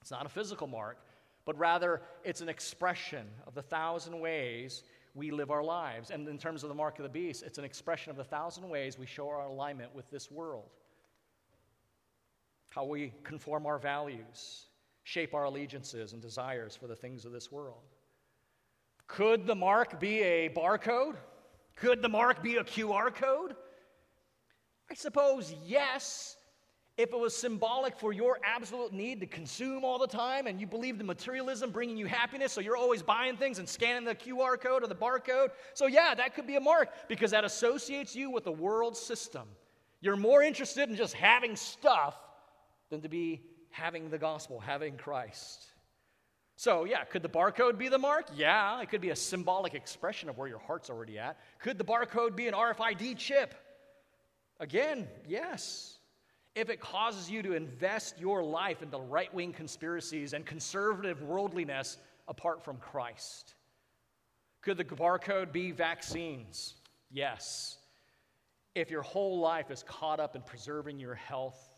[0.02, 1.00] It's not a physical mark,
[1.46, 4.84] but rather it's an expression of the thousand ways
[5.20, 6.10] we live our lives.
[6.10, 8.68] And in terms of the mark of the beast, it's an expression of the thousand
[8.68, 10.70] ways we show our alignment with this world.
[12.70, 14.68] How we conform our values,
[15.04, 17.84] shape our allegiances and desires for the things of this world.
[19.08, 21.16] Could the mark be a barcode?
[21.76, 23.56] Could the mark be a QR code?
[24.90, 26.38] I suppose yes,
[27.00, 30.68] if it was symbolic for your absolute need to consume all the time and you
[30.68, 34.60] believe in materialism bringing you happiness, so you're always buying things and scanning the QR
[34.60, 35.52] code or the barcode.
[35.74, 39.48] So, yeah, that could be a mark because that associates you with the world system.
[40.02, 42.18] You're more interested in just having stuff
[42.90, 45.68] than to be having the gospel, having Christ.
[46.58, 48.26] So, yeah, could the barcode be the mark?
[48.36, 51.40] Yeah, it could be a symbolic expression of where your heart's already at.
[51.60, 53.56] Could the barcode be an RFID chip?
[54.60, 55.99] Again, yes.
[56.56, 61.98] If it causes you to invest your life into right wing conspiracies and conservative worldliness
[62.28, 63.56] apart from Christ.
[64.62, 66.76] Could the barcode be vaccines?
[67.12, 67.78] Yes.
[68.76, 71.76] If your whole life is caught up in preserving your health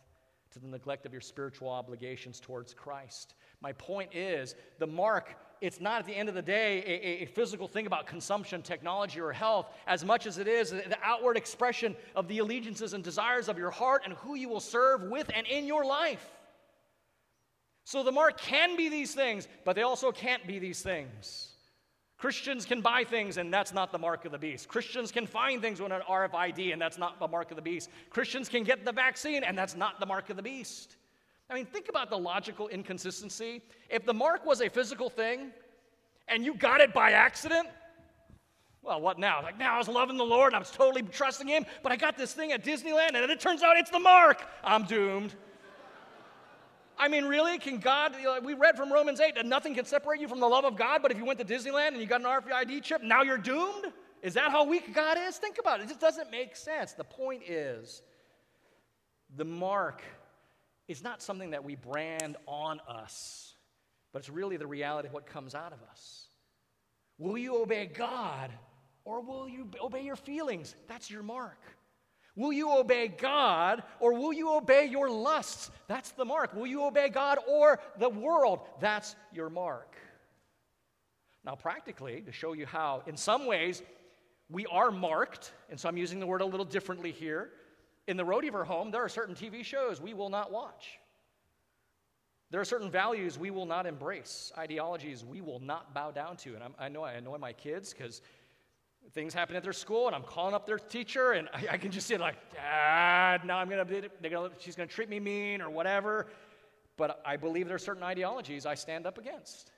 [0.52, 3.36] to the neglect of your spiritual obligations towards Christ.
[3.62, 7.26] My point is the mark it's not at the end of the day a, a,
[7.28, 11.96] physical thing about consumption, technology, or health, as much as it is the outward expression
[12.16, 15.46] of the allegiances and desires of your heart and who you will serve with and
[15.46, 16.28] in your life.
[17.86, 21.50] So the mark can be these things, but they also can't be these things.
[22.18, 24.68] Christians can buy things, and that's not the mark of the beast.
[24.68, 27.90] Christians can find things with an RFID, and that's not the mark of the beast.
[28.12, 30.98] Christians can get the vaccine, and that's not the mark of the beast.
[31.52, 33.62] I mean, think about the logical inconsistency.
[33.90, 35.52] If the mark was a physical thing
[36.30, 37.68] and you got it by accident,
[38.82, 39.44] well, what now?
[39.44, 42.18] Like, now I was loving the Lord I was totally trusting Him, but I got
[42.18, 44.42] this thing at Disneyland and it turns out it's the mark.
[44.64, 45.36] I'm doomed.
[46.98, 47.58] I mean, really?
[47.58, 50.64] Can God, we read from Romans 8 that nothing can separate you from the love
[50.64, 53.24] of God, but if you went to Disneyland and you got an RFID chip, now
[53.24, 53.88] you're doomed?
[54.22, 55.38] Is that how weak God is?
[55.38, 55.84] Think about it.
[55.84, 56.94] It just doesn't make sense.
[56.94, 58.04] The point is,
[59.36, 60.04] the mark
[60.92, 63.56] is not something that we brand on us,
[64.14, 66.28] but it's really the reality of what comes out of us.
[67.18, 68.52] Will you obey God
[69.06, 70.76] or will you obey your feelings?
[70.88, 71.60] That's your mark.
[72.36, 75.70] Will you obey God or will you obey your lusts?
[75.88, 76.54] That's the mark.
[76.54, 78.62] Will you obey God or the world?
[78.80, 79.96] That's your mark.
[81.44, 83.82] Now, practically, to show you how, in some ways,
[84.50, 87.50] we are marked, and so I'm using the word a little differently here.
[88.08, 91.00] In the Rodeheaver home, there are certain TV shows we will not watch.
[92.50, 96.54] There are certain values we will not embrace, ideologies we will not bow down to.
[96.54, 98.22] And I'm, i know I annoy my kids because
[99.14, 101.92] things happen at their school and I'm calling up their teacher and I, I can
[101.92, 103.86] just say like, Dad, now I'm gonna,
[104.22, 106.28] gonna, she's gonna treat me mean or whatever.
[106.98, 109.72] But I believe there are certain ideologies I stand up against.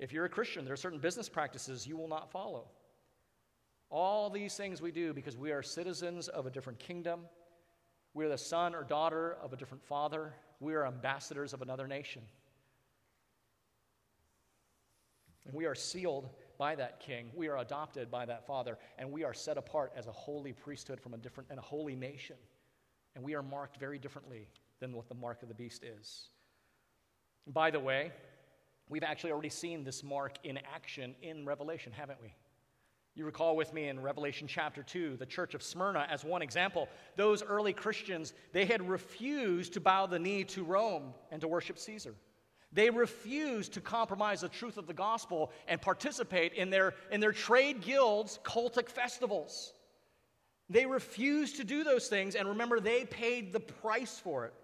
[0.00, 2.66] If you're a Christian, there are certain business practices you will not follow.
[3.90, 7.20] All these things we do because we are citizens of a different kingdom.
[8.14, 10.34] We're the son or daughter of a different father.
[10.60, 12.22] We are ambassadors of another nation.
[15.46, 16.28] And we are sealed
[16.58, 17.30] by that king.
[17.34, 18.76] We are adopted by that father.
[18.98, 21.96] And we are set apart as a holy priesthood from a different and a holy
[21.96, 22.36] nation.
[23.14, 24.48] And we are marked very differently
[24.80, 26.28] than what the mark of the beast is.
[27.46, 28.12] By the way,
[28.90, 32.34] we've actually already seen this mark in action in Revelation, haven't we?
[33.18, 36.88] You recall with me in Revelation chapter 2, the church of Smyrna, as one example,
[37.16, 41.80] those early Christians, they had refused to bow the knee to Rome and to worship
[41.80, 42.14] Caesar.
[42.72, 47.32] They refused to compromise the truth of the gospel and participate in their, in their
[47.32, 49.72] trade guilds' cultic festivals.
[50.70, 54.54] They refused to do those things, and remember, they paid the price for it.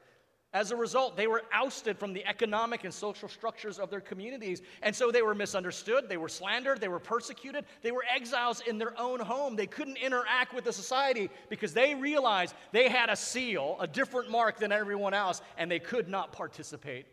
[0.55, 4.62] As a result, they were ousted from the economic and social structures of their communities.
[4.82, 8.78] And so they were misunderstood, they were slandered, they were persecuted, they were exiles in
[8.78, 9.57] their own home.
[9.57, 14.30] They couldn't interact with the society because they realized they had a seal, a different
[14.30, 17.07] mark than everyone else, and they could not participate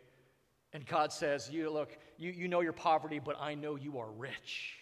[0.72, 4.10] And God says, You look, you, you know your poverty, but I know you are
[4.10, 4.76] rich.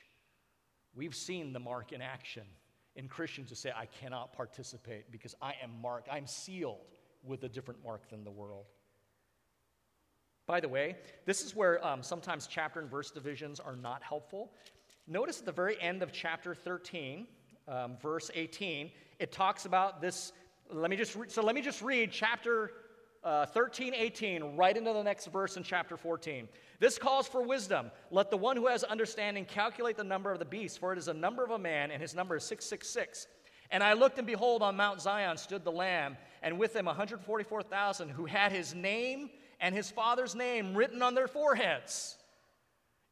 [0.94, 2.44] We've seen the mark in action
[2.94, 7.48] in Christians who say, I cannot participate because I am marked, I'm sealed with a
[7.48, 8.66] different mark than the world.
[10.46, 10.96] By the way,
[11.26, 14.52] this is where um, sometimes chapter and verse divisions are not helpful.
[15.06, 17.26] Notice at the very end of chapter 13,
[17.68, 20.32] um, verse 18, it talks about this.
[20.72, 22.72] Let me just re- so let me just read chapter
[23.22, 26.48] uh, 13, 18, right into the next verse in chapter 14.
[26.78, 27.90] This calls for wisdom.
[28.10, 31.08] Let the one who has understanding calculate the number of the beast, for it is
[31.08, 33.26] a number of a man, and his number is 666.
[33.70, 38.08] And I looked, and behold, on Mount Zion stood the Lamb, and with them 144,000
[38.08, 39.30] who had his name
[39.60, 42.16] and his father's name written on their foreheads.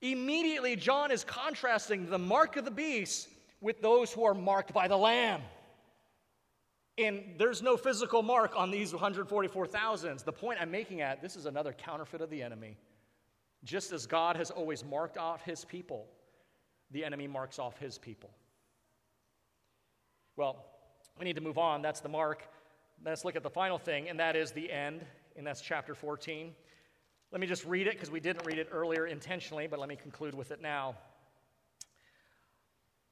[0.00, 3.28] Immediately, John is contrasting the mark of the beast
[3.60, 5.42] with those who are marked by the Lamb.
[6.96, 10.24] And there's no physical mark on these 144,000s.
[10.24, 12.76] The point I'm making at this is another counterfeit of the enemy.
[13.64, 16.06] Just as God has always marked off his people,
[16.90, 18.30] the enemy marks off his people.
[20.36, 20.64] Well,
[21.18, 21.82] we need to move on.
[21.82, 22.48] That's the mark.
[23.04, 25.04] Let's look at the final thing, and that is the end,
[25.36, 26.52] and that's chapter 14.
[27.30, 29.96] Let me just read it because we didn't read it earlier intentionally, but let me
[29.96, 30.96] conclude with it now.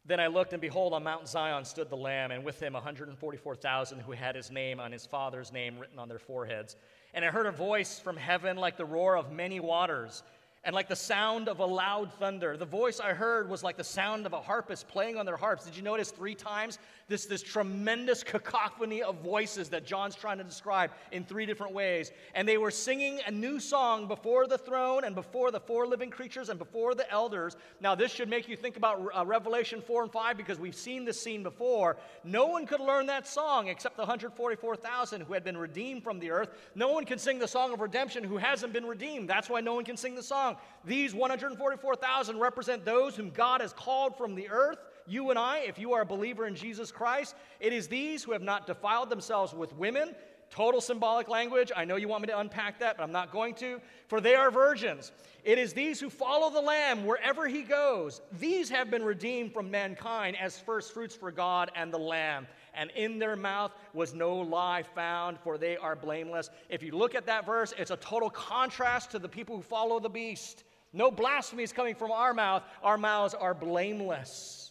[0.05, 4.01] Then I looked, and behold, on Mount Zion stood the Lamb, and with him 144,000
[4.01, 6.77] who had his name on his father's name written on their foreheads.
[7.15, 10.23] And I heard a voice from heaven like the roar of many waters
[10.67, 12.57] and like the sound of a loud thunder.
[12.57, 15.65] The voice I heard was like the sound of a harpist playing on their harps.
[15.65, 20.45] Did you notice three times this, this tremendous cacophony of voices that John's trying to
[20.45, 22.11] describe in three different ways?
[22.35, 26.11] And they were singing a new song before the throne and before the four living
[26.11, 27.57] creatures and before the elders.
[27.81, 31.05] Now, this should make you think about uh, Revelation 4 and 5 because we've seen
[31.05, 31.97] this scene before.
[32.25, 36.33] No one could learn that song except the 144,000 who had been redeemed from the
[36.33, 36.51] earth.
[36.75, 39.31] No one can sing the song of redemption who hasn't been redeemed.
[39.31, 40.56] That's why no one can sing the song.
[40.85, 44.79] These 144,000 represent those whom God has called from the earth.
[45.07, 48.33] You and I, if you are a believer in Jesus Christ, it is these who
[48.33, 50.15] have not defiled themselves with women.
[50.57, 51.71] Total symbolic language.
[51.77, 53.79] I know you want me to unpack that, but I'm not going to.
[54.09, 55.13] For they are virgins.
[55.45, 58.23] It is these who follow the Lamb wherever he goes.
[58.41, 62.91] These have been redeemed from mankind as first fruits for God and the Lamb and
[62.95, 66.51] in their mouth was no lie found, for they are blameless.
[66.69, 69.99] If you look at that verse, it's a total contrast to the people who follow
[69.99, 70.65] the beast.
[70.93, 74.66] No blasphemy is coming from our mouth, our mouths are blameless.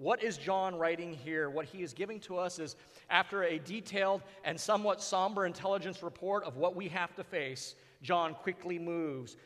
[0.00, 1.50] What is John writing here?
[1.50, 2.74] What he is giving to us is
[3.10, 8.32] after a detailed and somewhat somber intelligence report of what we have to face, John
[8.32, 9.36] quickly moves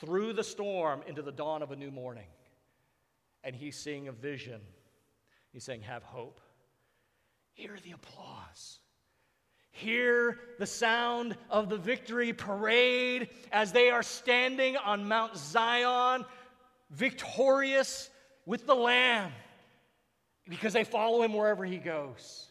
[0.00, 2.24] through the storm into the dawn of a new morning.
[3.44, 4.62] And he's seeing a vision.
[5.52, 6.40] He's saying, Have hope.
[7.52, 8.78] Hear the applause.
[9.72, 16.24] Hear the sound of the victory parade as they are standing on Mount Zion,
[16.88, 18.08] victorious
[18.46, 19.32] with the Lamb,
[20.48, 22.46] because they follow him wherever he goes.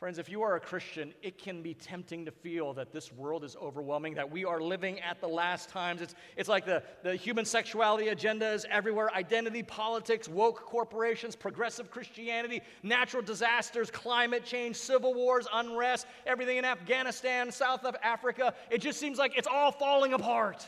[0.00, 3.44] Friends, if you are a Christian, it can be tempting to feel that this world
[3.44, 6.00] is overwhelming, that we are living at the last times.
[6.00, 11.90] It's, it's like the, the human sexuality agenda is everywhere identity, politics, woke corporations, progressive
[11.90, 18.54] Christianity, natural disasters, climate change, civil wars, unrest, everything in Afghanistan, South of Africa.
[18.70, 20.66] It just seems like it's all falling apart.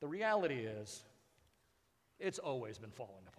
[0.00, 1.04] The reality is,
[2.18, 3.29] it's always been falling apart.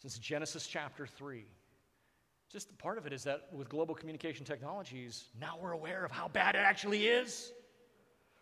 [0.00, 1.44] Since Genesis chapter 3.
[2.50, 6.26] Just part of it is that with global communication technologies, now we're aware of how
[6.26, 7.52] bad it actually is,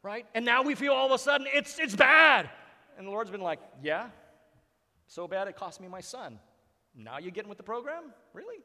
[0.02, 0.24] right?
[0.34, 2.48] And now we feel all of a sudden it's, it's bad.
[2.96, 4.08] And the Lord's been like, yeah,
[5.08, 6.38] so bad it cost me my son.
[6.94, 8.04] Now you're getting with the program?
[8.32, 8.62] Really?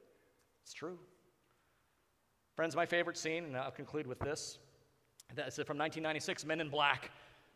[0.64, 1.00] It's true.
[2.56, 4.60] Friends, my favorite scene, and I'll conclude with this.
[5.36, 7.10] That's from 1996, Men in Black.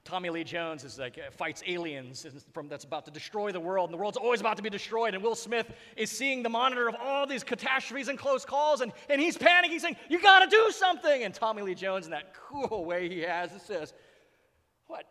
[0.08, 3.90] Tommy Lee Jones is like uh, fights aliens from that's about to destroy the world,
[3.90, 5.14] and the world's always about to be destroyed.
[5.14, 8.94] And Will Smith is seeing the monitor of all these catastrophes and close calls, and,
[9.10, 12.12] and he's panicking, he's saying, "You got to do something!" And Tommy Lee Jones, in
[12.12, 13.94] that cool way he has, it says,
[14.86, 15.04] "What?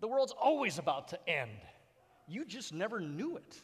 [0.00, 1.50] The world's always about to end.
[2.28, 3.62] You just never knew it,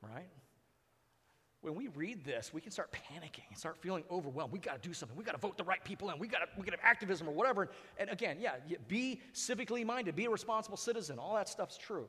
[0.00, 0.30] right?"
[1.60, 4.52] When we read this, we can start panicking and start feeling overwhelmed.
[4.52, 5.16] We got to do something.
[5.16, 6.18] We got to vote the right people in.
[6.18, 7.68] We got to we got activism or whatever.
[7.98, 8.56] And again, yeah,
[8.86, 11.18] be civically minded, be a responsible citizen.
[11.18, 12.06] All that stuff's true.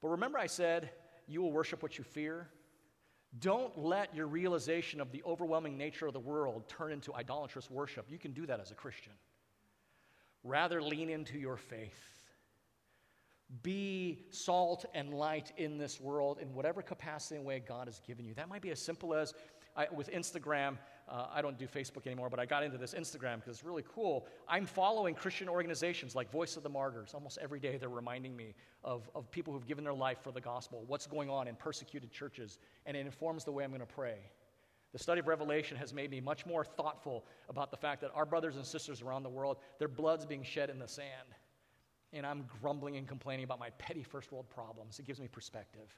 [0.00, 0.90] But remember, I said
[1.26, 2.48] you will worship what you fear.
[3.40, 8.06] Don't let your realization of the overwhelming nature of the world turn into idolatrous worship.
[8.08, 9.12] You can do that as a Christian.
[10.44, 12.13] Rather, lean into your faith.
[13.62, 18.24] Be salt and light in this world in whatever capacity and way God has given
[18.24, 18.34] you.
[18.34, 19.34] That might be as simple as
[19.76, 20.78] I, with Instagram.
[21.08, 23.84] Uh, I don't do Facebook anymore, but I got into this Instagram because it's really
[23.94, 24.26] cool.
[24.48, 27.12] I'm following Christian organizations like Voice of the Martyrs.
[27.12, 30.40] Almost every day they're reminding me of, of people who've given their life for the
[30.40, 33.86] gospel, what's going on in persecuted churches, and it informs the way I'm going to
[33.86, 34.18] pray.
[34.92, 38.24] The study of Revelation has made me much more thoughtful about the fact that our
[38.24, 41.34] brothers and sisters around the world, their blood's being shed in the sand
[42.14, 44.98] and I'm grumbling and complaining about my petty first world problems.
[44.98, 45.94] It gives me perspective.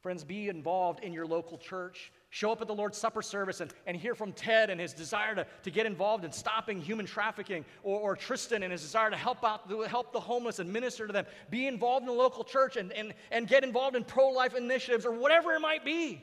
[0.00, 2.10] Friends, be involved in your local church.
[2.30, 5.36] Show up at the Lord's Supper service and, and hear from Ted and his desire
[5.36, 9.16] to, to get involved in stopping human trafficking, or, or Tristan and his desire to
[9.16, 11.24] help out help the homeless and minister to them.
[11.50, 15.06] Be involved in the local church and, and, and get involved in pro life initiatives
[15.06, 16.20] or whatever it might be.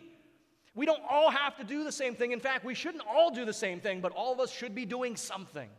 [0.75, 2.33] We don't all have to do the same thing.
[2.33, 4.85] In fact, we shouldn't all do the same thing, but all of us should be
[4.85, 5.69] doing something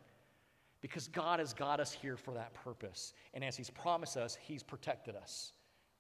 [0.81, 3.13] because God has got us here for that purpose.
[3.35, 5.53] And as He's promised us, He's protected us.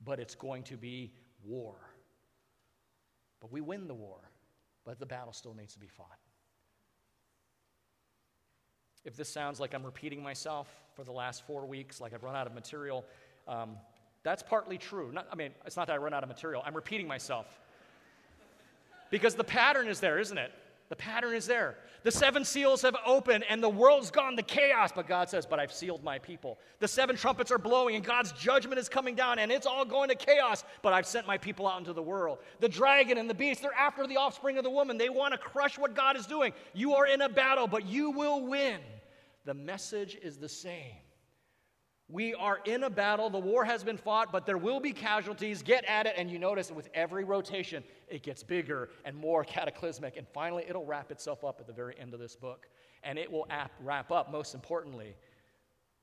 [0.05, 1.12] But it's going to be
[1.45, 1.76] war.
[3.41, 4.18] But we win the war,
[4.85, 6.18] but the battle still needs to be fought.
[9.05, 12.37] If this sounds like I'm repeating myself for the last four weeks, like I've run
[12.37, 13.05] out of material,
[13.49, 13.76] um,
[14.22, 15.11] that's partly true.
[15.12, 17.47] Not, I mean, it's not that I run out of material, I'm repeating myself.
[19.11, 20.53] because the pattern is there, isn't it?
[20.91, 21.76] The pattern is there.
[22.03, 25.61] The seven seals have opened and the world's gone to chaos, but God says, But
[25.61, 26.59] I've sealed my people.
[26.80, 30.09] The seven trumpets are blowing and God's judgment is coming down and it's all going
[30.09, 32.38] to chaos, but I've sent my people out into the world.
[32.59, 34.99] The dragon and the beast, they're after the offspring of the woman.
[34.99, 36.53] They want to crush what God is doing.
[36.74, 38.80] You are in a battle, but you will win.
[39.45, 40.97] The message is the same.
[42.11, 43.31] We are in a battle.
[43.31, 45.63] The war has been fought, but there will be casualties.
[45.63, 46.15] Get at it.
[46.17, 50.17] And you notice with every rotation, it gets bigger and more cataclysmic.
[50.17, 52.69] And finally, it'll wrap itself up at the very end of this book.
[53.05, 53.47] And it will
[53.81, 55.15] wrap up, most importantly,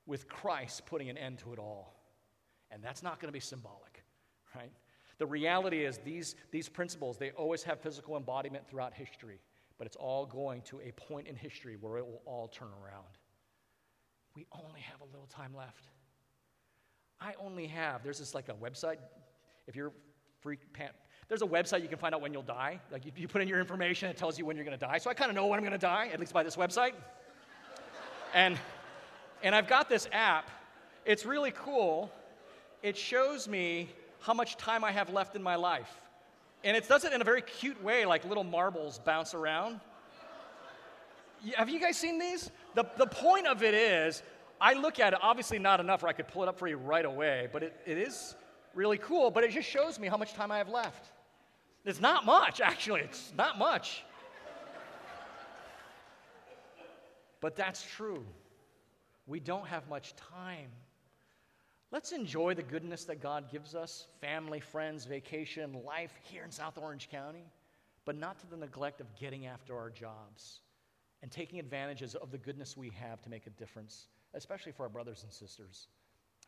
[0.06, 1.94] with Christ putting an end to it all.
[2.70, 4.02] And that's not going to be symbolic,
[4.54, 4.72] right?
[5.18, 9.40] The reality is, these, these principles, they always have physical embodiment throughout history,
[9.76, 13.06] but it's all going to a point in history where it will all turn around.
[14.38, 15.88] We only have a little time left.
[17.20, 18.98] I only have, there's this like a website.
[19.66, 19.90] If you're
[20.42, 20.58] free,
[21.26, 22.78] there's a website you can find out when you'll die.
[22.92, 24.98] Like you, you put in your information, it tells you when you're to die.
[24.98, 26.92] So I kind of know when I'm to die, at least by this website.
[28.32, 28.56] and,
[29.42, 30.48] and I've got this app.
[31.04, 32.08] It's really cool.
[32.84, 33.88] It shows me
[34.20, 35.90] how much time I have left in my life.
[36.62, 39.80] And it does it in a very cute way, like little marbles bounce around.
[41.56, 42.52] Have you guys seen these?
[42.74, 44.22] The, the point of it is
[44.60, 46.76] I look at it, obviously not enough where I could pull it up for you
[46.76, 48.34] right away, but it, it is
[48.74, 51.06] really cool, but it just shows me how much time I have left.
[51.84, 53.00] It's not much, actually.
[53.02, 54.04] It's not much.
[57.40, 58.24] but that's true.
[59.26, 60.70] We don't have much time.
[61.90, 66.76] Let's enjoy the goodness that God gives us family, friends, vacation, life here in South
[66.76, 67.44] Orange County,
[68.04, 70.60] but not to the neglect of getting after our jobs
[71.22, 74.88] and taking advantages of the goodness we have to make a difference especially for our
[74.88, 75.86] brothers and sisters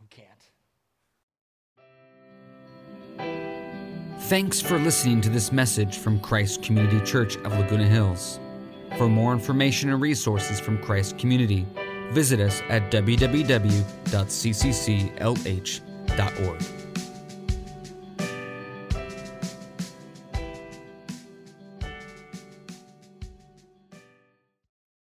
[0.01, 0.51] who can't.
[4.25, 8.39] Thanks for listening to this message from Christ Community Church of Laguna Hills.
[8.97, 11.66] For more information and resources from Christ Community,
[12.12, 13.71] visit us at www.ccclh.org.